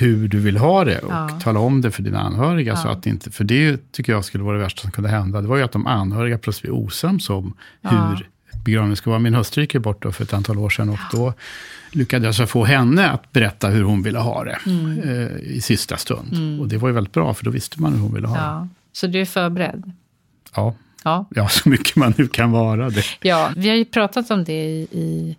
[0.00, 1.28] hur du vill ha det och ja.
[1.42, 2.76] tala om det för dina anhöriga.
[2.76, 5.40] Så att inte, för det tycker jag skulle vara det värsta som kunde hända.
[5.40, 8.28] Det var ju att de anhöriga plötsligt blev osams om hur
[8.64, 9.20] begravningen ska vara.
[9.20, 11.34] Min hustru gick bort för ett antal år sedan och då
[11.90, 14.98] lyckades jag få henne att berätta hur hon ville ha det mm.
[14.98, 16.32] eh, i sista stund.
[16.32, 16.60] Mm.
[16.60, 18.42] Och det var ju väldigt bra, för då visste man hur hon ville ha ja.
[18.42, 18.68] det.
[18.92, 19.92] Så du är förberedd?
[20.54, 20.74] Ja.
[21.04, 21.26] Ja.
[21.30, 23.04] Ja, så mycket man nu kan vara det.
[23.20, 25.36] Ja, vi har ju pratat om det i, i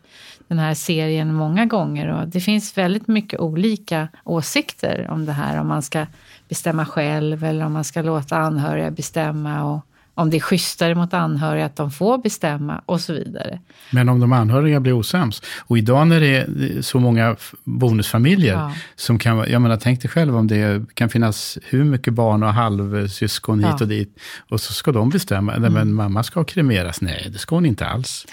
[0.48, 2.08] den här serien många gånger.
[2.08, 5.60] Och det finns väldigt mycket olika åsikter om det här.
[5.60, 6.06] Om man ska
[6.50, 9.63] bestämma själv eller om man ska låta anhöriga bestämma.
[9.63, 9.86] Och
[10.19, 13.60] om det är schysstare mot anhöriga att de får bestämma och så vidare.
[13.91, 15.41] Men om de anhöriga blir osams.
[15.60, 18.73] Och idag när det är så många bonusfamiljer ja.
[18.95, 22.53] som kan jag menar tänk dig själv om det kan finnas hur mycket barn och
[22.53, 23.77] halvsyskon hit ja.
[23.82, 24.19] och dit.
[24.49, 25.73] Och så ska de bestämma, mm.
[25.73, 27.01] men mamma ska kremeras.
[27.01, 28.25] Nej, det ska hon inte alls.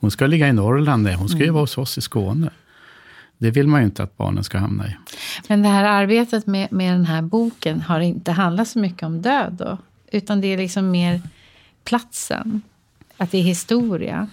[0.00, 1.46] Hon ska ligga i Norrland, nej, hon ska mm.
[1.46, 2.50] ju vara hos oss i Skåne.
[3.38, 4.96] Det vill man ju inte att barnen ska hamna i.
[5.48, 9.22] Men det här arbetet med, med den här boken har inte handlat så mycket om
[9.22, 9.78] död då?
[10.10, 11.20] Utan det är liksom mer
[11.84, 12.62] platsen.
[13.16, 14.28] Att det är historia.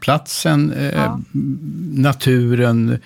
[0.00, 1.20] Platsen, eh, ja.
[1.94, 2.98] naturen,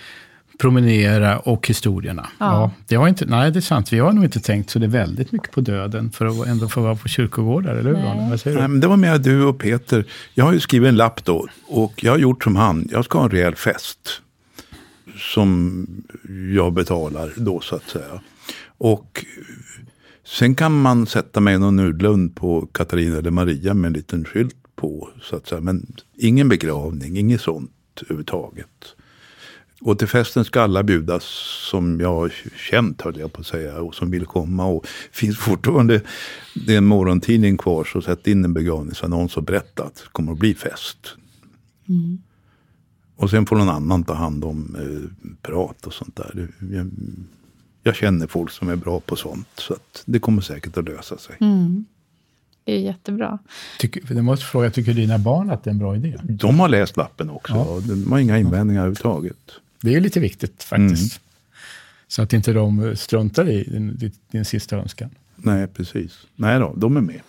[0.59, 2.29] promenera och historierna.
[2.39, 2.47] Ja.
[2.47, 2.71] ja.
[2.87, 3.93] det har inte, nej, det är sant.
[3.93, 6.69] Vi har nog inte tänkt så det är väldigt mycket på döden för att ändå
[6.69, 8.31] få vara på kyrkogårdar, eller hur?
[8.31, 8.61] Vad säger du?
[8.61, 10.05] Nej, men det var mer du och Peter.
[10.35, 12.89] Jag har ju skrivit en lapp då och jag har gjort som han.
[12.91, 14.21] Jag ska ha en rejäl fest.
[15.17, 15.87] Som
[16.55, 18.21] jag betalar då så att säga.
[18.79, 19.25] Och
[20.25, 24.57] Sen kan man sätta mig någon nudlund på Katarina eller Maria med en liten skylt
[24.77, 25.09] på.
[25.23, 25.61] Så att säga.
[25.61, 28.95] Men ingen begravning, inget sånt överhuvudtaget.
[29.81, 31.25] Och till festen ska alla bjudas
[31.71, 34.67] som jag har känt, höll jag på att säga, och som vill komma.
[34.67, 36.01] Och finns fortfarande,
[36.67, 40.33] det är en morgontidning kvar, så sätt in en begravningsannons och berätta att det kommer
[40.33, 41.17] att bli fest.
[41.89, 42.19] Mm.
[43.17, 46.49] Och sen får någon annan ta hand om eh, prat och sånt där.
[46.73, 46.91] Jag,
[47.85, 49.49] jag känner folk som är bra på sånt.
[49.55, 51.37] Så det kommer säkert att lösa sig.
[51.41, 51.85] Mm.
[52.65, 53.39] Det är jättebra.
[53.79, 56.19] Tycker, jag måste fråga, tycker dina barn att det är en bra idé?
[56.23, 57.55] De har läst lappen också.
[57.55, 57.81] Ja.
[57.89, 58.87] De har inga invändningar ja.
[58.87, 59.51] överhuvudtaget.
[59.81, 61.17] Det är lite viktigt faktiskt.
[61.17, 61.25] Mm.
[62.09, 65.11] Så att inte de struntar i din, din, din sista önskan.
[65.37, 66.27] Nej, precis.
[66.37, 67.21] Nej då, de är med.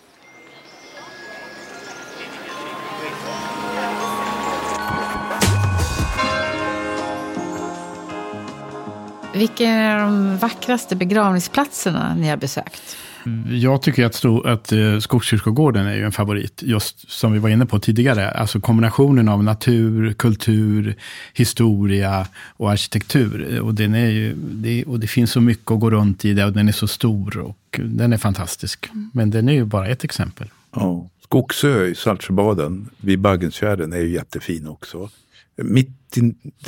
[9.36, 12.96] Vilka är de vackraste begravningsplatserna ni har besökt?
[13.50, 17.66] Jag tycker att, att eh, Skogskyrkogården är ju en favorit, just som vi var inne
[17.66, 18.30] på tidigare.
[18.30, 20.96] Alltså kombinationen av natur, kultur,
[21.34, 23.60] historia och arkitektur.
[23.60, 26.44] Och, den är ju, det, och det finns så mycket att gå runt i det
[26.44, 28.88] och den är så stor och den är fantastisk.
[29.12, 30.48] Men den är ju bara ett exempel.
[30.74, 31.08] Ja.
[31.24, 35.10] Skogsö i Saltsjöbaden vid Baggensfjärden är ju jättefin också.
[35.56, 36.16] Mitt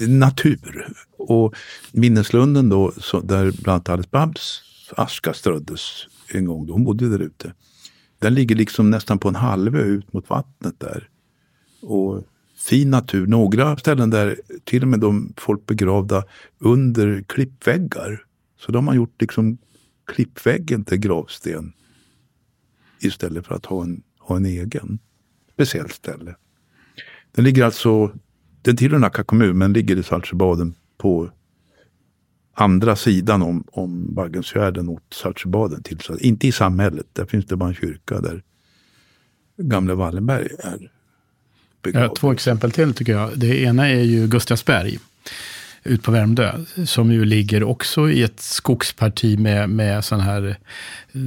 [0.01, 0.92] i natur.
[1.18, 1.55] Och
[1.92, 4.62] minneslunden då, så där bland annat Alice Babs
[4.96, 7.53] aska ströddes en gång då hon bodde där ute.
[8.18, 11.09] Den ligger liksom nästan på en halvö ut mot vattnet där.
[11.81, 12.24] Och
[12.57, 13.27] fin natur.
[13.27, 16.24] Några ställen där till och med de folk begravda
[16.59, 18.24] under klippväggar.
[18.61, 19.59] Så de har gjort liksom
[20.07, 21.72] klippväggen till gravsten.
[23.01, 24.98] Istället för att ha en, ha en egen.
[25.53, 26.35] Speciellt ställe.
[27.33, 28.12] Den ligger alltså,
[28.68, 31.31] den tillhör Nacka kommun men ligger i Saltsjöbaden på
[32.54, 36.00] andra sidan om, om Baggensfjärden åt Saltsjöbaden till.
[36.00, 38.42] Så inte i samhället, där finns det bara en kyrka där
[39.57, 40.90] gamle Wallenberg är
[41.83, 42.16] begravd.
[42.16, 43.38] Två exempel till tycker jag.
[43.38, 44.98] Det ena är ju Gustavsberg
[45.85, 46.52] ut på Värmdö.
[46.87, 50.57] Som ju ligger också i ett skogsparti med, med sådana här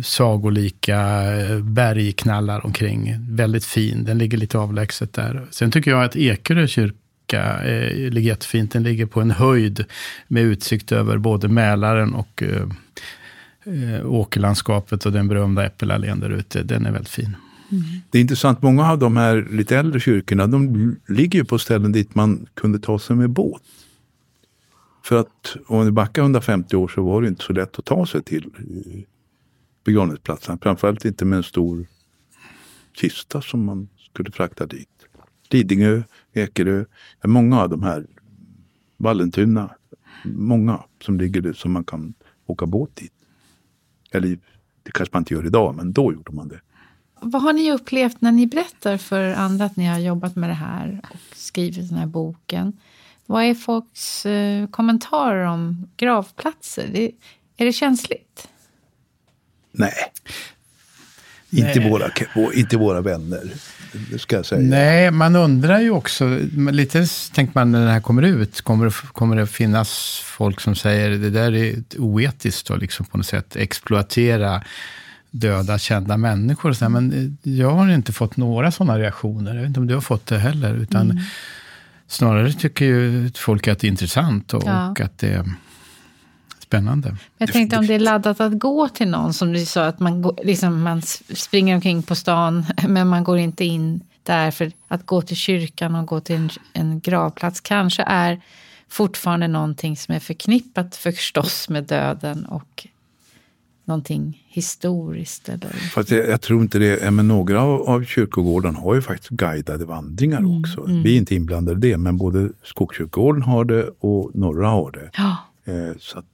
[0.04, 1.24] sagolika
[1.62, 3.16] bergknallar omkring.
[3.30, 5.48] Väldigt fin, den ligger lite avlägset där.
[5.52, 6.98] Sen tycker jag att Ekerö kyrka
[7.32, 8.72] Nacka eh, ligger jättefint.
[8.72, 9.86] Den ligger på en höjd
[10.28, 12.68] med utsikt över både Mälaren och eh,
[13.64, 16.64] eh åkerlandskapet och den berömda äppelallén där ute.
[16.64, 17.36] Den är väldigt fin.
[17.72, 17.84] Mm.
[18.10, 21.92] Det är intressant, många av de här lite äldre kyrkorna, de ligger ju på ställen
[21.92, 23.62] dit man kunde ta sig med båt.
[25.04, 28.06] För att om du backar 150 år så var det inte så lätt att ta
[28.06, 29.02] sig till eh,
[29.86, 30.60] begravningsplatsen.
[30.62, 31.86] Framförallt inte med en stor
[32.94, 34.90] kista som man skulle frakta dit.
[35.50, 36.86] Lidingö, Ekerö,
[37.24, 38.06] många av de här,
[38.98, 39.76] Vallentuna,
[40.24, 42.14] många som ligger där som man kan
[42.46, 43.14] åka båt dit.
[44.12, 44.40] Eller
[44.84, 46.62] det kanske man inte gör idag, men då gjorde man det.
[47.22, 50.54] Vad har ni upplevt när ni berättar för andra att ni har jobbat med det
[50.54, 52.74] här och skrivit den här boken?
[53.26, 56.90] Vad är folks eh, kommentarer om gravplatser?
[56.94, 57.12] Det,
[57.58, 58.48] är det känsligt?
[59.72, 59.94] Nej.
[61.52, 62.12] Inte våra,
[62.54, 63.42] inte våra vänner,
[64.18, 64.62] ska jag säga.
[64.62, 66.40] Nej, man undrar ju också,
[66.72, 70.76] lite tänker man när det här kommer ut, kommer det, kommer det finnas folk som
[70.76, 74.64] säger det där är oetiskt och liksom på något sätt exploatera
[75.32, 76.74] döda kända människor.
[76.74, 79.56] Så men jag har inte fått några sådana reaktioner.
[79.56, 80.76] Jag vet inte om du har fått det heller.
[80.76, 81.24] Utan mm.
[82.08, 84.90] Snarare tycker ju folk att det är intressant och, ja.
[84.90, 85.46] och att det
[86.72, 87.16] Spännande.
[87.38, 90.36] Jag tänkte om det är laddat att gå till någon, som du sa, att man,
[90.44, 91.02] liksom, man
[91.36, 94.52] springer omkring på stan, men man går inte in där.
[94.52, 98.42] För att gå till kyrkan och gå till en, en gravplats kanske är
[98.90, 102.88] fortfarande någonting som är förknippat förstås med döden och
[103.86, 105.50] någonting historiskt?
[105.50, 105.70] Eller?
[105.70, 107.12] Fast jag, jag tror inte det.
[107.12, 110.84] Men några av, av kyrkogårdarna har ju faktiskt guidade vandringar Mm, också.
[111.04, 115.10] Vi är inte inblandade i det, men både Skogskyrkogården har det och några har det.
[115.18, 115.38] Ja.
[115.66, 116.26] Eh, så att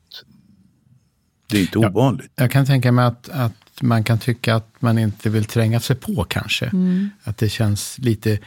[1.47, 2.31] det är inte ovanligt.
[2.35, 5.95] Jag kan tänka mig att, att man kan tycka att man inte vill tränga sig
[5.95, 6.65] på kanske.
[6.65, 7.09] Mm.
[7.23, 8.39] Att det känns lite,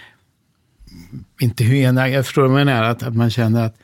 [1.40, 3.76] inte hyena, jag förstår vad jag menar, att, att man känner att...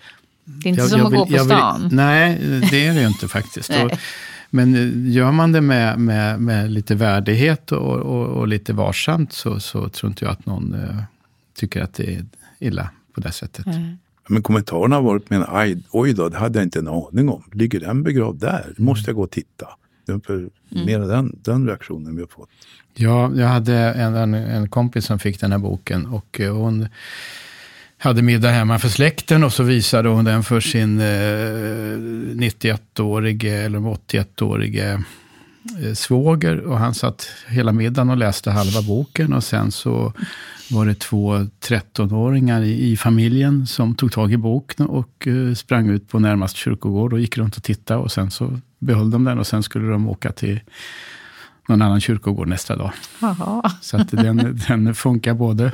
[0.45, 1.89] Det är inte jag- som jag att vill- gå på jag vill- stan.
[1.93, 2.39] nej,
[2.71, 3.71] det är det ju inte faktiskt.
[3.85, 3.91] Och,
[4.51, 9.33] men eh, gör man det med, med, med lite värdighet och, och, och lite varsamt
[9.33, 11.03] så, så tror inte jag att någon eh,
[11.59, 12.25] tycker att det är
[12.59, 13.67] illa på det sättet.
[13.67, 13.97] Nej.
[14.29, 17.43] Men kommentarerna har varit med aj, oj då, det hade jag inte en aning om.
[17.53, 18.73] Ligger den begravd där?
[18.77, 19.67] Det måste jag gå och titta.
[20.27, 22.49] För mer den, den reaktionen vi har fått.
[22.95, 26.89] Ja, jag hade en, en, en kompis som fick den här boken och eh, hon
[27.99, 31.05] hade middag hemma för släkten och så visade hon den för sin eh,
[32.41, 35.03] 91-årige eller 81-årige
[35.83, 40.12] eh, svåger och han satt hela middagen och läste halva boken och sen så
[40.71, 45.89] var det två 13-åringar i, i familjen som tog tag i boken och eh, sprang
[45.89, 49.39] ut på närmast kyrkogård och gick runt och tittade och sen så behöll de den
[49.39, 50.61] och sen skulle de åka till
[51.69, 52.93] någon annan kyrkogård nästa dag.
[53.21, 53.73] Jaha.
[53.81, 55.73] Så att den, den funkar både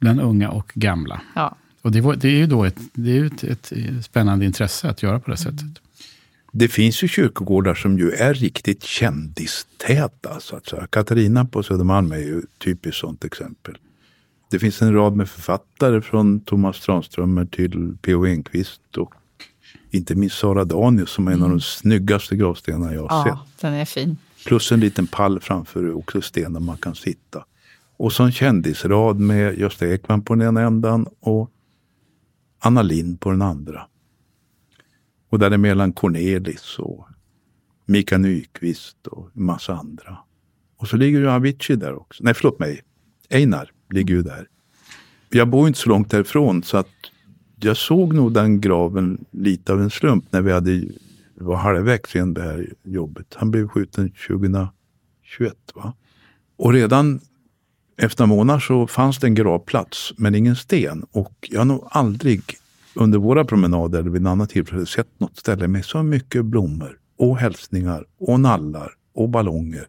[0.00, 1.20] bland unga och gamla.
[1.34, 1.56] Ja.
[1.82, 3.72] Och det, var, det är ju då ett, det är ett, ett
[4.04, 5.66] spännande intresse att göra på det sättet.
[6.52, 10.40] Det finns ju kyrkogårdar som ju är riktigt kändistäta.
[10.40, 10.86] Så att säga.
[10.86, 13.78] Katarina på Södermalm är ju typiskt sånt exempel.
[14.50, 18.26] Det finns en rad med författare från Thomas Tranströmer till P.O.
[18.26, 19.14] Enquist och
[19.90, 23.32] inte minst Sara Danius som är en av de snyggaste gravstenar jag har sett.
[23.32, 24.16] ja, den är fin.
[24.46, 27.44] Plus en liten pall framför också sten där man kan sitta.
[27.96, 31.50] Och så en kändisrad med Gösta Ekman på den ena ändan och
[32.58, 33.86] Anna Lind på den andra.
[35.30, 37.08] Och däremellan Cornelis och
[37.86, 40.18] Mika Nyqvist och en massa andra.
[40.76, 42.24] Och så ligger ju Avicii där också.
[42.24, 42.82] Nej, förlåt mig.
[43.30, 44.48] Einar ligger ju där.
[45.30, 46.88] Jag bor inte så långt därifrån så att
[47.60, 50.84] jag såg nog den graven lite av en slump när vi hade
[51.34, 53.34] var halvvägs in det här jobbet.
[53.36, 54.70] Han blev skjuten 2021
[55.74, 55.94] va?
[56.56, 57.20] Och redan
[57.96, 61.06] efter några månader så fanns det en gravplats men ingen sten.
[61.12, 62.42] Och jag har nog aldrig
[62.94, 66.98] under våra promenader eller vid ett annat tillfälle sett något ställe med så mycket blommor
[67.16, 69.88] och hälsningar och nallar och ballonger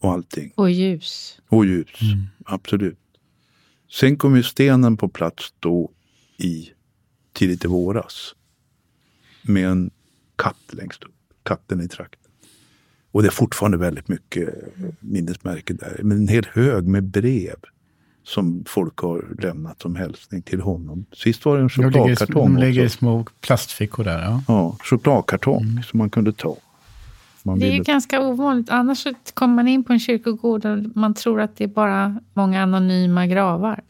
[0.00, 0.52] och allting.
[0.54, 1.40] Och ljus.
[1.48, 2.00] Och ljus,
[2.44, 2.98] absolut.
[3.90, 5.90] Sen kom ju stenen på plats då
[6.36, 6.70] i
[7.32, 8.34] tidigt i våras.
[9.42, 9.90] Med en
[10.36, 12.30] katt längst upp, katten i trakten.
[13.12, 14.48] Och det är fortfarande väldigt mycket
[15.00, 16.00] minnesmärken där.
[16.02, 17.56] Men en hel hög med brev
[18.22, 21.04] som folk har lämnat som hälsning till honom.
[21.12, 24.22] Sist var det en De ligger, i- chokladkartong de ligger i små plastfickor där.
[24.22, 24.42] Ja.
[24.48, 26.56] Ja, chokladkartong som man kunde ta.
[27.50, 28.70] Man Det är ju ganska ovanligt.
[28.70, 32.62] Annars kommer man in på en kyrkogård och man tror att det är bara många
[32.62, 33.80] anonyma gravar.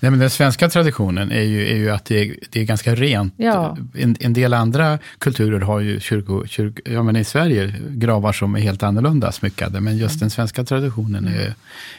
[0.00, 2.94] Nej, men den svenska traditionen är ju, är ju att det är, det är ganska
[2.94, 3.34] rent.
[3.36, 3.76] Ja.
[3.94, 8.54] En, en del andra kulturer har ju kyrko, kyrk, ja, men i Sverige gravar som
[8.54, 9.80] är helt annorlunda smyckade.
[9.80, 11.54] Men just den svenska traditionen är,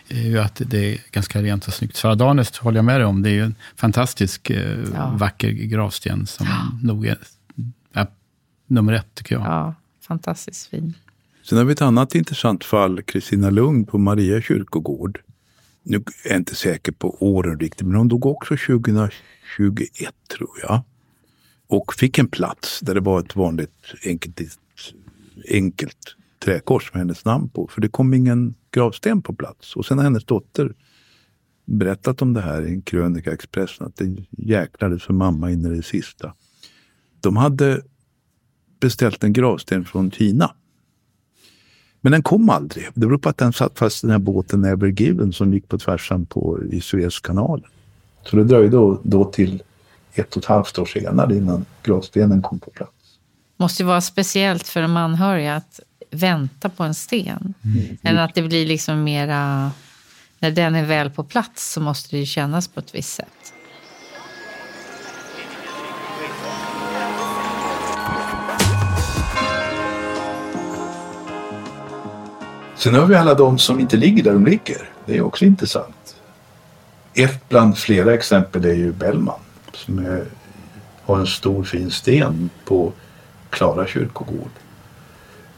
[0.10, 1.96] är ju att det är ganska rent och snyggt.
[1.96, 3.22] Sara Danes håller jag med dig om.
[3.22, 5.12] Det är ju en fantastisk eh, Ja.
[5.18, 6.48] vacker gravsten som
[6.84, 7.18] nog är
[7.94, 8.06] ja,
[8.68, 9.44] nummer ett tycker jag.
[9.44, 9.76] Ja,
[10.08, 10.94] fantastiskt fin.
[11.50, 15.22] Sen har vi ett annat intressant fall, Kristina Lugn på Maria kyrkogård.
[15.84, 19.12] Nu är jag inte säker på åren riktigt, men hon dog också 2021
[20.38, 20.82] tror jag.
[21.68, 24.42] Och fick en plats där det var ett vanligt enkelt,
[25.50, 27.68] enkelt träkors med hennes namn på.
[27.68, 29.76] För det kom ingen gravsten på plats.
[29.76, 30.74] Och sen har hennes dotter
[31.66, 33.88] berättat om det här i en krönika i Expressen.
[33.88, 36.34] Att det jäklades för mamma in i det sista.
[37.22, 37.82] De hade
[38.80, 40.56] beställt en gravsten från Kina.
[42.06, 42.88] Men den kom aldrig.
[42.94, 45.70] Det beror på att den satt fast i den här båten Never Given som gick
[45.70, 47.70] på tvärsan på, i Suezkanalen.
[48.24, 49.64] Så det dröjde då, då till
[50.14, 52.92] ett och ett halvt år senare innan gravstenen kom på plats.
[53.58, 55.80] måste ju vara speciellt för de anhöriga att
[56.12, 57.54] vänta på en sten.
[58.04, 59.72] Än att det blir liksom mera...
[60.40, 63.54] När den är väl på plats så måste det ju kännas på ett visst sätt.
[72.86, 74.90] Sen har vi alla de som inte ligger där de ligger.
[75.06, 76.16] Det är också intressant.
[77.14, 79.40] Ett bland flera exempel är ju Bellman
[79.74, 80.26] som är,
[81.06, 82.92] har en stor fin sten på
[83.50, 84.50] Klara kyrkogård.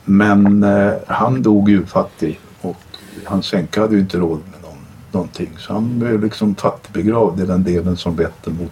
[0.06, 2.78] Men eh, han dog ju fattig och
[3.26, 5.52] hans änka hade ju inte råd med någon, någonting.
[5.58, 8.72] Så han blev liksom fattigbegravd i den delen som vetter mot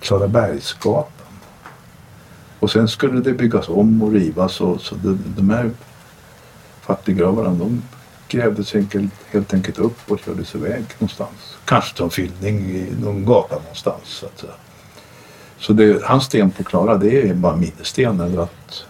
[0.00, 1.26] Klarabergsgatan.
[2.60, 5.70] Och sen skulle det byggas om och rivas och så de, de här
[6.86, 7.82] fattiggravarna de
[8.28, 11.56] grävdes enkelt, helt enkelt upp och kördes iväg någonstans.
[11.64, 14.04] Kanske som fyllning i någon gata någonstans.
[14.04, 14.44] Så, att
[15.58, 18.84] så det, hans sten på Klara det är bara minnessten eller att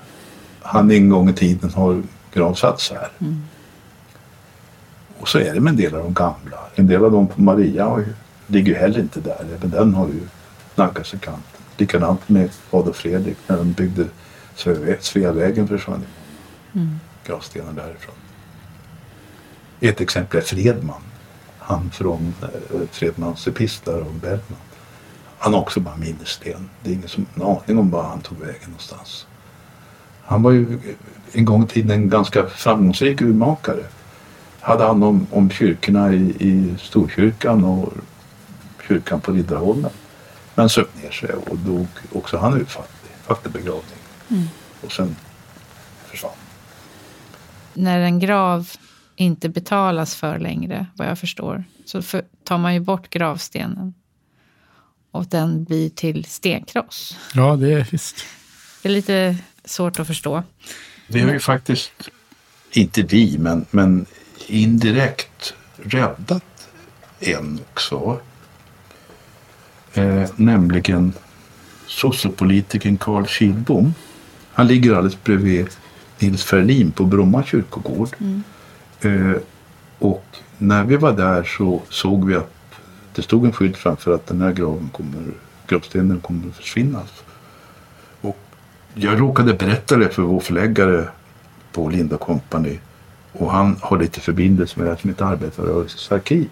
[0.62, 2.02] han en gång i tiden har
[2.34, 3.08] gravsatts här.
[3.18, 3.42] Mm.
[5.18, 6.58] Och så är det med en del av de gamla.
[6.74, 8.14] En del av dem på Maria har ju,
[8.46, 9.46] ligger ju heller inte där.
[9.58, 10.20] Även den har ju
[10.74, 11.42] naggats i kanten.
[11.76, 14.04] Likadant med Adolf Fredrik när de byggde
[14.56, 16.04] Sve- Sveavägen försvann
[16.74, 17.00] Mm.
[17.26, 18.14] Gravstenar därifrån.
[19.80, 21.02] Ett exempel är Fredman.
[21.58, 24.58] Han från eh, Fredmans epistlar om Bellman.
[25.38, 26.70] Han har också bara minnessten.
[26.82, 29.26] Det är ingen som har aning om var han tog vägen någonstans.
[30.24, 30.78] Han var ju
[31.32, 33.84] en gång i tiden en ganska framgångsrik urmakare.
[34.60, 37.92] Hade hand om, om kyrkorna i, i Storkyrkan och
[38.88, 39.90] kyrkan på Riddarholmen.
[40.54, 43.10] Men söp ner sig och dog också han utfattig.
[43.22, 43.98] Fattigbegravning.
[44.30, 44.44] Mm.
[44.80, 45.16] Och sen
[46.06, 46.43] försvann.
[47.74, 48.70] När en grav
[49.16, 53.94] inte betalas för längre, vad jag förstår, så för, tar man ju bort gravstenen.
[55.10, 57.16] Och den blir till stenkross.
[57.34, 58.16] Ja, det är visst.
[58.82, 60.42] Det är lite svårt att förstå.
[61.06, 62.10] Vi har ju faktiskt,
[62.70, 64.06] inte vi, men, men
[64.46, 66.68] indirekt räddat
[67.20, 68.20] en också.
[69.94, 71.12] Eh, nämligen
[71.86, 73.94] sociopolitikern Carl Kihlbom.
[74.52, 75.68] Han ligger alldeles bredvid
[76.24, 78.08] Nils Ferlin på Bromma kyrkogård.
[79.00, 79.32] Eh,
[79.98, 80.24] och
[80.58, 82.50] när vi var där så såg vi att
[83.14, 85.22] det stod en skylt framför att den här graven kommer,
[85.68, 87.00] gravstenen kommer att försvinna.
[88.20, 88.38] Och
[88.94, 91.08] jag råkade berätta det för vår förläggare
[91.72, 92.78] på Linda Company.
[93.32, 96.48] Och han har lite förbindelse med det som heter Arbetarrörelsens arkiv.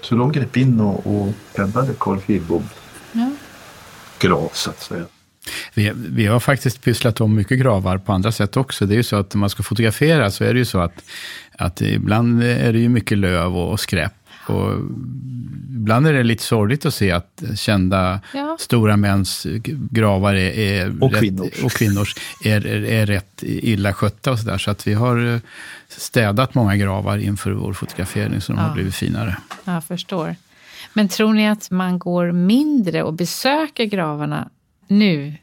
[0.00, 2.68] Så de grep in och, och räddade Carl Kihlbom
[3.12, 3.30] Ja.
[4.18, 5.04] grav så att säga.
[5.74, 8.86] Vi, vi har faktiskt pysslat om mycket gravar på andra sätt också.
[8.86, 11.04] Det är ju så att när man ska fotografera så är det ju så att,
[11.58, 14.12] att ibland är det ju mycket löv och, och skräp.
[14.46, 14.72] Och
[15.76, 18.56] ibland är det lite sorgligt att se att kända Ja.
[18.60, 19.46] stora mäns
[19.90, 21.62] gravar är, är Och rätt, kvinnors.
[21.64, 24.58] och kvinnors är, är, är rätt illa skötta och sådär.
[24.58, 25.40] Så att vi har eh,
[25.88, 28.64] städat många gravar inför vår fotografering så de Ja.
[28.64, 29.36] har blivit finare.
[29.64, 30.36] Jag förstår.
[30.92, 34.48] Men tror ni att man går mindre och besöker gravarna
[34.88, 35.34] nu,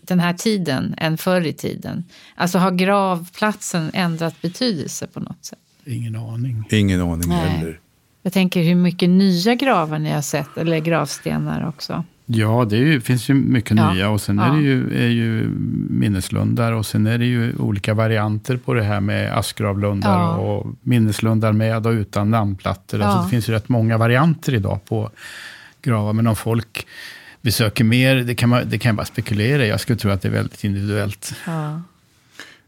[0.00, 2.04] den här tiden, än förr i tiden?
[2.34, 5.58] Alltså har gravplatsen ändrat betydelse på något sätt?
[5.84, 6.64] Ingen aning.
[6.70, 7.48] Ingen aning Nej.
[7.48, 7.80] heller.
[8.22, 12.04] Jag tänker hur mycket nya gravar ni har sett, eller gravstenar också.
[12.26, 13.92] Ja, det ju, finns ju mycket Ja.
[13.92, 14.44] nya och sen Ja.
[14.44, 15.48] är det ju, är ju
[15.90, 20.36] minneslundar och sen är det ju olika varianter på det här med askgravlundar Ja.
[20.36, 23.00] och minneslundar med och utan namnplattor.
[23.00, 23.06] Ja.
[23.06, 25.10] Alltså det finns ju rätt många varianter idag på
[25.82, 26.12] gravar.
[26.12, 26.86] Men om folk
[27.42, 29.66] besöker mer, det kan, man, det kan jag bara spekulera.
[29.66, 31.34] Jag skulle tro att det är väldigt individuellt.
[31.46, 31.82] Ja.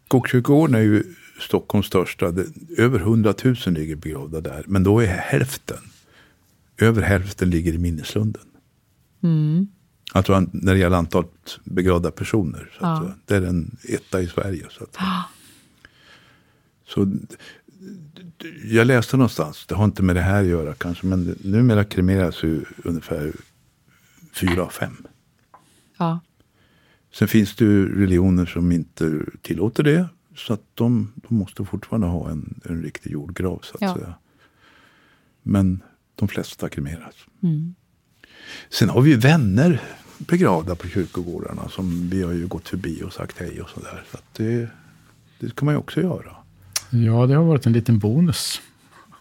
[0.06, 1.04] Skogskyrkogården är ju
[1.40, 2.30] Stockholms största.
[2.30, 2.46] Det,
[2.78, 4.64] över 100 000 ligger begravda där.
[4.66, 5.78] Men då är hälften,
[6.78, 8.42] över hälften ligger i minneslunden.
[9.22, 9.66] Mm.
[10.12, 12.70] Alltså när det gäller antalet begravda personer.
[12.78, 13.02] Så att Ja.
[13.02, 13.14] säga.
[13.40, 14.66] Det är en etta i Sverige.
[14.70, 15.24] Så, att, säga.
[16.88, 17.12] så
[18.64, 21.84] jag läste någonstans, det har inte med det här att göra kanske, men det- numera
[21.84, 23.32] kremeras ju ungefär
[24.34, 25.06] fyra av fem.
[25.98, 26.20] Ja.
[27.12, 30.08] Sen finns det ju religioner som inte tillåter det.
[30.36, 33.94] Så att de, de måste fortfarande ha en, en riktig jordgrav så att Ja.
[33.94, 34.14] säga.
[35.42, 35.82] Men
[36.14, 37.14] de flesta kremeras.
[37.42, 37.74] Mm.
[38.70, 39.80] Sen har vi vänner
[40.18, 44.04] begravda på kyrkogårdarna som vi har ju gått förbi och sagt hej och sådär.
[44.10, 44.68] Så att det,
[45.40, 46.36] det kan man ju också göra.
[46.90, 48.60] Ja, det har varit en liten bonus.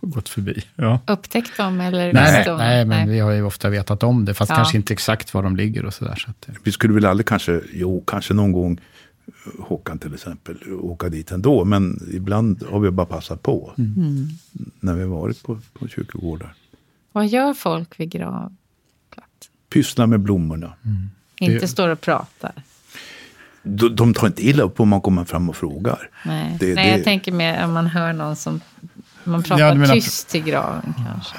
[0.06, 0.64] Gått förbi.
[0.76, 1.00] Ja.
[1.08, 2.58] Upptäckt dem eller Nej, visst dem?
[2.58, 4.56] nej, men vi har ju ofta vetat om det, fast Ja.
[4.56, 6.16] kanske inte exakt var de ligger och sådär.
[6.16, 8.80] Så att, Vi skulle väl aldrig kanske, jo kanske någon gång
[9.60, 11.66] Håkan till exempel, åka dit ändå.
[11.66, 13.72] Men ibland har vi bara passat på.
[13.78, 14.28] Mm.
[14.80, 16.54] När vi har varit på, på kyrkogårdar.
[17.12, 18.54] Vad gör folk vid gravplatsen?
[19.74, 20.74] Pyssla med blommorna.
[21.40, 22.52] Inte Det- står och pratar.
[23.64, 26.10] De, de tar inte illa upp om man kommer fram och frågar.
[26.26, 28.62] Nej, Det- nej det- jag tänker mer om man hör någon som...
[29.24, 31.36] Man pratar Ja, menar- tyst till graven kanske.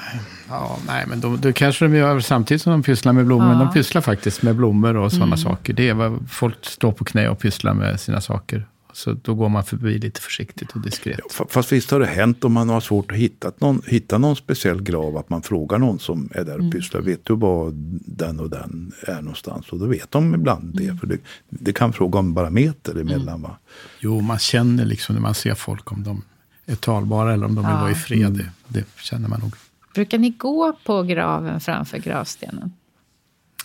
[0.49, 3.47] Ja, nej, men då, då kanske de gör samtidigt som de pysslar med blommor.
[3.47, 3.53] Ja.
[3.53, 3.67] Mm.
[3.67, 5.73] De pysslar faktiskt med blommor och sådana saker.
[5.73, 8.67] Det är vad folk står på knä och pysslar med sina saker.
[8.93, 11.19] Så då går man förbi lite försiktigt och diskret.
[11.31, 14.35] Fa- Fast visst har det hänt om man har svårt att hitta någon, hitta någon
[14.35, 15.17] speciell grav.
[15.17, 17.01] Att man frågar någon som är där och pysslar.
[17.01, 17.71] Vet du var
[18.05, 19.69] den och den är någonstans?
[19.69, 20.99] Och då vet de ibland det.
[20.99, 21.17] För det,
[21.49, 23.41] det kan fråga om bara meter emellan.
[23.41, 23.57] Va?
[23.99, 26.21] Jo, man känner liksom när man ser folk om de
[26.65, 27.79] är talbara eller om de vill Ja.
[27.81, 28.31] vara i fred.
[28.33, 29.53] Det, det känner man nog.
[29.93, 32.73] Brukar ni gå på graven framför gravstenen?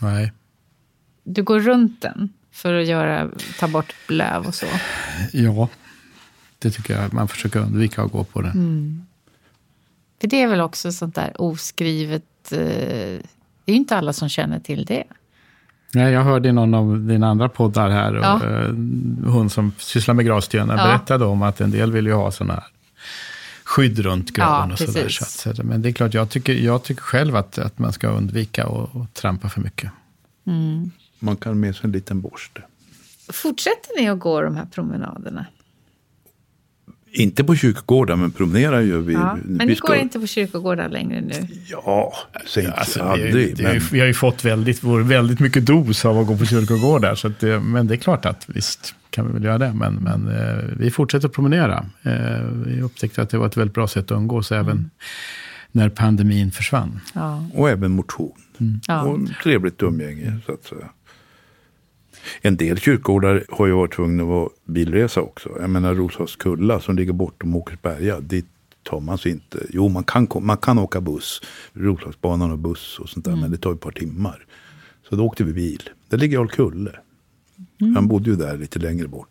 [0.01, 0.33] Nej.
[1.25, 3.29] Du går runt den för att göra,
[3.61, 4.67] ta bort löv och så?
[5.33, 5.69] Ja,
[6.59, 8.49] Det tycker jag man försöker undvika att gå på det.
[8.51, 9.07] Mm.
[10.21, 12.53] För det är väl också sånt där oskrivet...
[12.53, 12.59] Eh,
[13.65, 15.05] det är ju inte alla som känner till det.
[15.95, 18.35] Nej, jag hörde i någon av dina andra poddar här, Ja.
[18.35, 20.85] och, eh, hon som sysslar med gravstenar Ja.
[20.85, 22.65] berättade om att en del vill ju ha sådana här
[23.71, 25.09] skydd runt graven Ja, och sådär.
[25.09, 27.93] Så att, så- men det är klart, jag tycker, jag tycker själv att, att man
[27.93, 29.91] ska undvika att trampa för mycket.
[31.19, 32.63] Man kan med sig en liten borste.
[33.29, 35.47] Fortsätter ni att gå de här promenaderna?
[37.13, 39.13] Inte på kyrkogården, men promenerar gör vi.
[39.15, 39.39] Ja.
[39.45, 41.47] Men vi ni ska- går inte på kyrkogårdar längre nu?
[41.71, 42.13] Ja,
[42.47, 43.35] säg inte Alltså, aldrig.
[43.35, 46.37] vi, ju- men, vi har ju fått väldigt, vår, väldigt mycket dos av att gå
[46.37, 47.15] på kyrkogårdar.
[47.15, 49.73] Så att det, men det är klart att visst kan vi väl göra det.
[49.73, 51.87] Men, men eh, vi fortsätter att promenera.
[52.03, 54.91] Eh, vi upptäckte att det var ett väldigt bra sätt att umgås även
[55.73, 57.01] när pandemin försvann.
[57.15, 57.45] Ja.
[57.55, 58.33] och även motion.
[58.87, 59.03] Ja.
[59.03, 60.87] Och trevligt umgänge, så att säga.
[62.41, 65.51] En del kyrkogårdar har ju varit tvungna att vara bilresa också.
[65.61, 68.21] Jag menar Roslagskulla som ligger bortom Åkersberga.
[68.21, 68.47] Dit
[68.83, 69.67] tar man sig inte.
[69.71, 71.41] Jo, man kan, man kan åka buss.
[71.73, 73.37] Roslagsbanan och buss och sånt där.
[73.37, 74.47] Men det tar ett par timmar.
[75.09, 75.91] Så då åkte vi bil.
[76.09, 76.93] Det ligger Alkulle.
[77.95, 79.29] Han bodde ju där lite längre bort.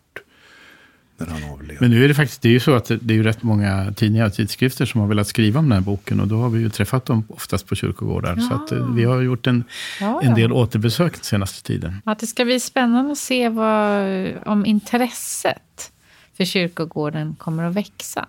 [1.20, 1.76] När han avled.
[1.80, 3.92] Men nu är det faktiskt det är ju så att det är ju rätt många
[3.96, 6.20] tidningar och tidskrifter som har velat skriva om den här boken.
[6.20, 8.36] Och då har vi ju träffat dem oftast på kyrkogårdar.
[8.36, 9.64] Så att eh, vi har gjort en,
[10.00, 10.34] Ja, en ja.
[10.34, 12.02] del återbesök den senaste tiden.
[12.04, 15.92] Att det ska bli spännande att se vad, om intresset
[16.36, 18.26] för kyrkogården kommer att växa.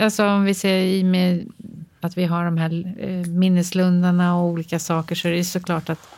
[0.00, 1.46] Alltså om vi ser i med
[2.00, 6.08] att vi har de här eh, minneslundarna och olika saker så är det såklart att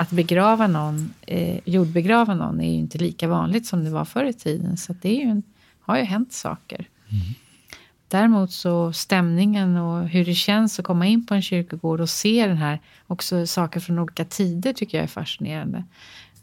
[0.00, 4.24] att begrava någon, eh, jordbegrava någon är ju inte lika vanligt som det var förr
[4.24, 4.76] i tiden.
[4.76, 5.42] Så det är ju en,
[5.80, 6.88] har ju hänt saker.
[8.08, 12.46] Däremot så stämningen och hur det känns att komma in på en kyrkogård och se
[12.46, 15.84] den här, också saker från olika tider tycker jag är fascinerande.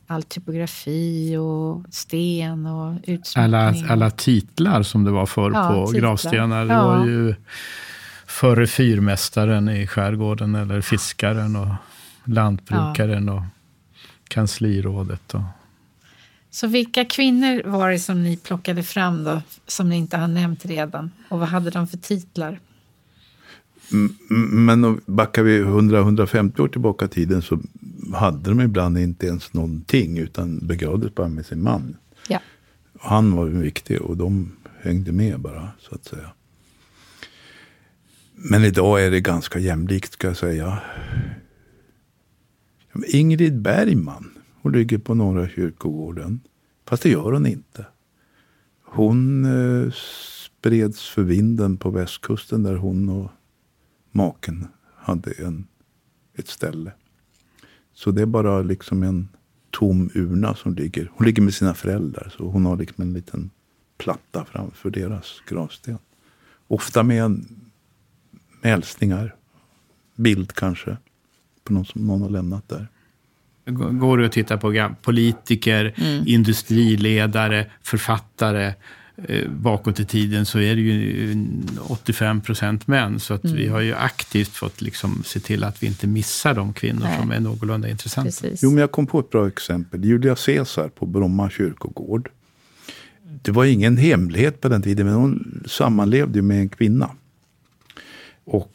[0.08, 3.44] All typografi och sten och utsmyckning.
[3.44, 6.02] Alla, alla titlar som det var förr Ja, på titlar.
[6.02, 6.66] gravstenar.
[6.66, 6.88] Det Ja.
[6.88, 7.36] var ju
[8.26, 11.68] förre fyrmästaren i skärgården eller fiskaren och
[12.26, 13.42] lantbrukaren och
[14.28, 15.34] kanslirådet.
[15.34, 15.42] Och,
[16.50, 20.66] Så vilka kvinnor var det som ni plockade fram då, som ni inte har nämnt
[20.66, 21.12] redan?
[21.30, 22.60] Och vad hade de för titlar?
[24.52, 27.60] Men backar vi 100-150 år tillbaka i tiden så
[28.14, 31.98] hade de ibland inte ens någonting utan begravdes bara med sin man.
[32.28, 32.40] Ja.
[33.00, 34.52] Han var ju viktig och de
[34.82, 36.32] hängde med bara så att säga.
[38.36, 40.80] Men idag är det ganska jämlikt ska jag säga.
[43.08, 44.32] Ingrid Bergman,
[44.62, 46.40] hon ligger på Norra kyrkogården.
[46.86, 47.86] Fast det gör hon inte.
[48.84, 53.32] Hon eh, spreds för vinden på västkusten där hon och
[54.12, 55.68] maken hade en,
[56.36, 56.92] ett ställe.
[57.94, 59.28] Så det är bara liksom en
[59.72, 61.12] tom urna som ligger.
[61.14, 63.50] Hon ligger med sina föräldrar så hon har liksom en liten
[63.98, 65.98] platta framför deras gravsten.
[66.68, 67.62] Ofta med, en,
[68.62, 69.36] med hälsningar.
[70.16, 70.98] Bild kanske.
[71.66, 72.88] På någon som någon har lämnat där.
[73.72, 75.94] Går du och tittar på politiker,
[76.26, 78.74] industriledare, författare
[79.18, 81.36] eh, bakåt i tiden så är det ju
[81.88, 83.20] 85 procent män.
[83.20, 86.74] Så att vi har ju aktivt fått liksom se till att vi inte missar de
[86.74, 87.20] kvinnor Nej.
[87.20, 88.28] som är någorlunda intressanta.
[88.28, 88.64] Precis.
[88.64, 90.06] Jo, men jag kom på ett bra exempel.
[90.06, 92.30] Julia Caesar på Bromma kyrkogård.
[93.42, 97.12] Det var ingen hemlighet på den tiden, men hon sammanlevde ju med en kvinna.
[98.46, 98.72] Och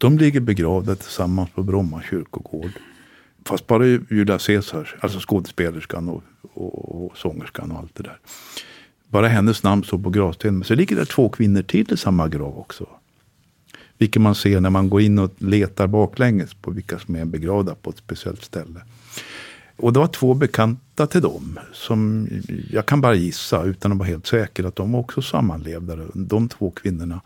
[0.00, 2.70] de ligger begravda tillsammans på Bromma kyrkogård.
[3.44, 6.22] Fast bara Julia Caesar, alltså skådespelerskan och,
[6.54, 8.18] och, och sångerskan och allt det där.
[9.08, 10.54] Bara hennes namn står på gravstenen.
[10.54, 12.86] Men så ligger det två kvinnor till i samma grav också.
[13.98, 17.74] Vilket man ser när man går in och letar baklänges på vilka som är begravda
[17.74, 18.80] på ett speciellt ställe.
[19.76, 22.28] Och det var två bekanta till dem som
[22.70, 25.96] jag kan bara gissa utan att vara helt säker att de var också sammanlevda.
[26.14, 27.20] De två kvinnorna.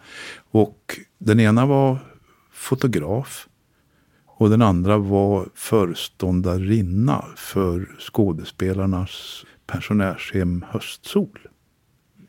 [0.51, 1.99] Och den ena var
[2.55, 3.49] fotograf.
[4.27, 11.39] Och den andra var föreståndarinna för skådespelarnas pensionärshem Höstsol.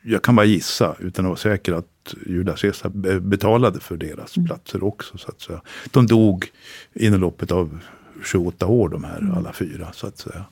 [0.01, 4.33] Jag kan bara gissa utan att vara säker att Julia Caesar be- betalade för deras
[4.45, 5.17] platser också.
[5.17, 5.61] Så att säga.
[5.91, 6.45] De dog
[6.93, 7.79] inom loppet av
[8.25, 10.45] 28 år de här alla fyra så att säga.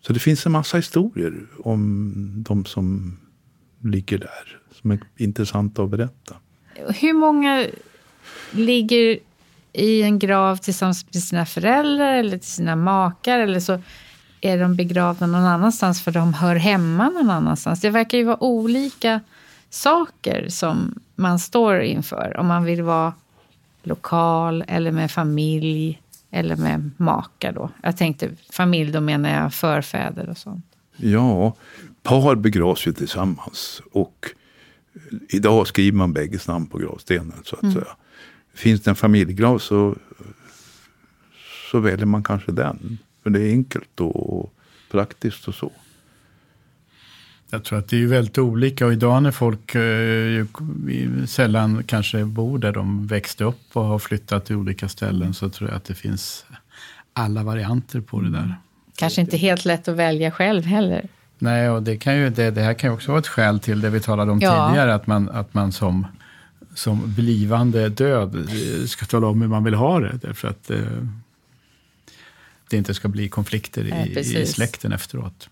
[0.00, 2.12] Så det finns en massa historier om
[2.48, 3.16] de som
[3.82, 4.60] ligger där.
[4.72, 6.36] Som är intressanta att berätta.
[7.00, 7.66] Hur många
[8.50, 9.18] ligger
[9.72, 13.38] i en grav tillsammans med sina föräldrar eller till sina makar?
[13.38, 13.80] Eller så
[14.40, 17.80] är de begravda någon annanstans för de hör hemma någon annanstans.
[17.80, 19.20] Det verkar ju vara olika
[19.70, 22.36] saker som man står inför.
[22.36, 23.12] Om man vill vara
[23.82, 27.70] lokal eller med familj eller med makar då.
[27.82, 30.66] Jag tänkte familj, då menar jag förfäder och sånt.
[30.96, 31.54] Ja,
[32.02, 33.82] par begravs ju tillsammans.
[33.92, 34.26] Och
[35.28, 37.32] idag skriver man bägges namn på gravstenen.
[37.44, 37.74] Så att mm.
[37.74, 37.96] säga.
[38.54, 39.96] Finns det en familjegrav så,
[41.70, 42.98] så väljer man kanske den.
[43.22, 44.52] För det är enkelt och
[44.90, 45.72] praktiskt och så.
[47.50, 50.46] Jag tror att det är väldigt olika och idag när folk eh,
[51.26, 55.70] sällan kanske bor där de växte upp och har flyttat till olika ställen så tror
[55.70, 56.44] jag att det finns
[57.12, 58.54] alla varianter på det där.
[58.96, 61.08] Kanske inte helt lätt att välja själv heller.
[61.38, 63.80] Nej, och det, kan ju, det, det här kan ju också vara ett skäl till
[63.80, 64.68] det vi talade om ja.
[64.68, 66.06] tidigare, att man, att man som,
[66.74, 70.18] som blivande död eh, ska tala om hur man vill ha det.
[70.22, 70.78] Därför att eh,
[72.70, 75.48] det inte ska bli konflikter i, i släkten efteråt.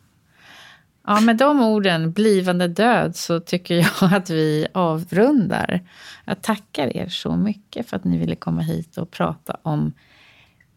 [1.07, 5.81] Ja, med de orden, blivande död, så tycker jag att vi avrundar.
[6.25, 9.93] Jag tackar er så mycket för att ni ville komma hit och prata om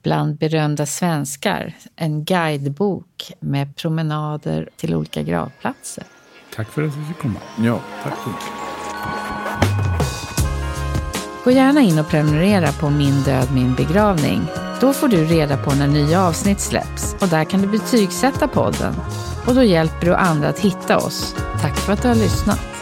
[0.08, 6.04] Bland berömda svenskar, en guidebok med promenader till olika gravplatser.
[6.56, 7.40] Tack för att du fick komma.
[7.58, 8.48] Ja, tack så mycket.
[11.44, 14.42] Gå gärna in och prenumerera på Min död, min begravning.
[14.82, 18.94] Då får du reda på när nya avsnitt släpps och där kan du betygsätta podden.
[19.48, 21.36] Och då hjälper du andra att hitta oss.
[21.62, 22.77] Tack för att du har lyssnat.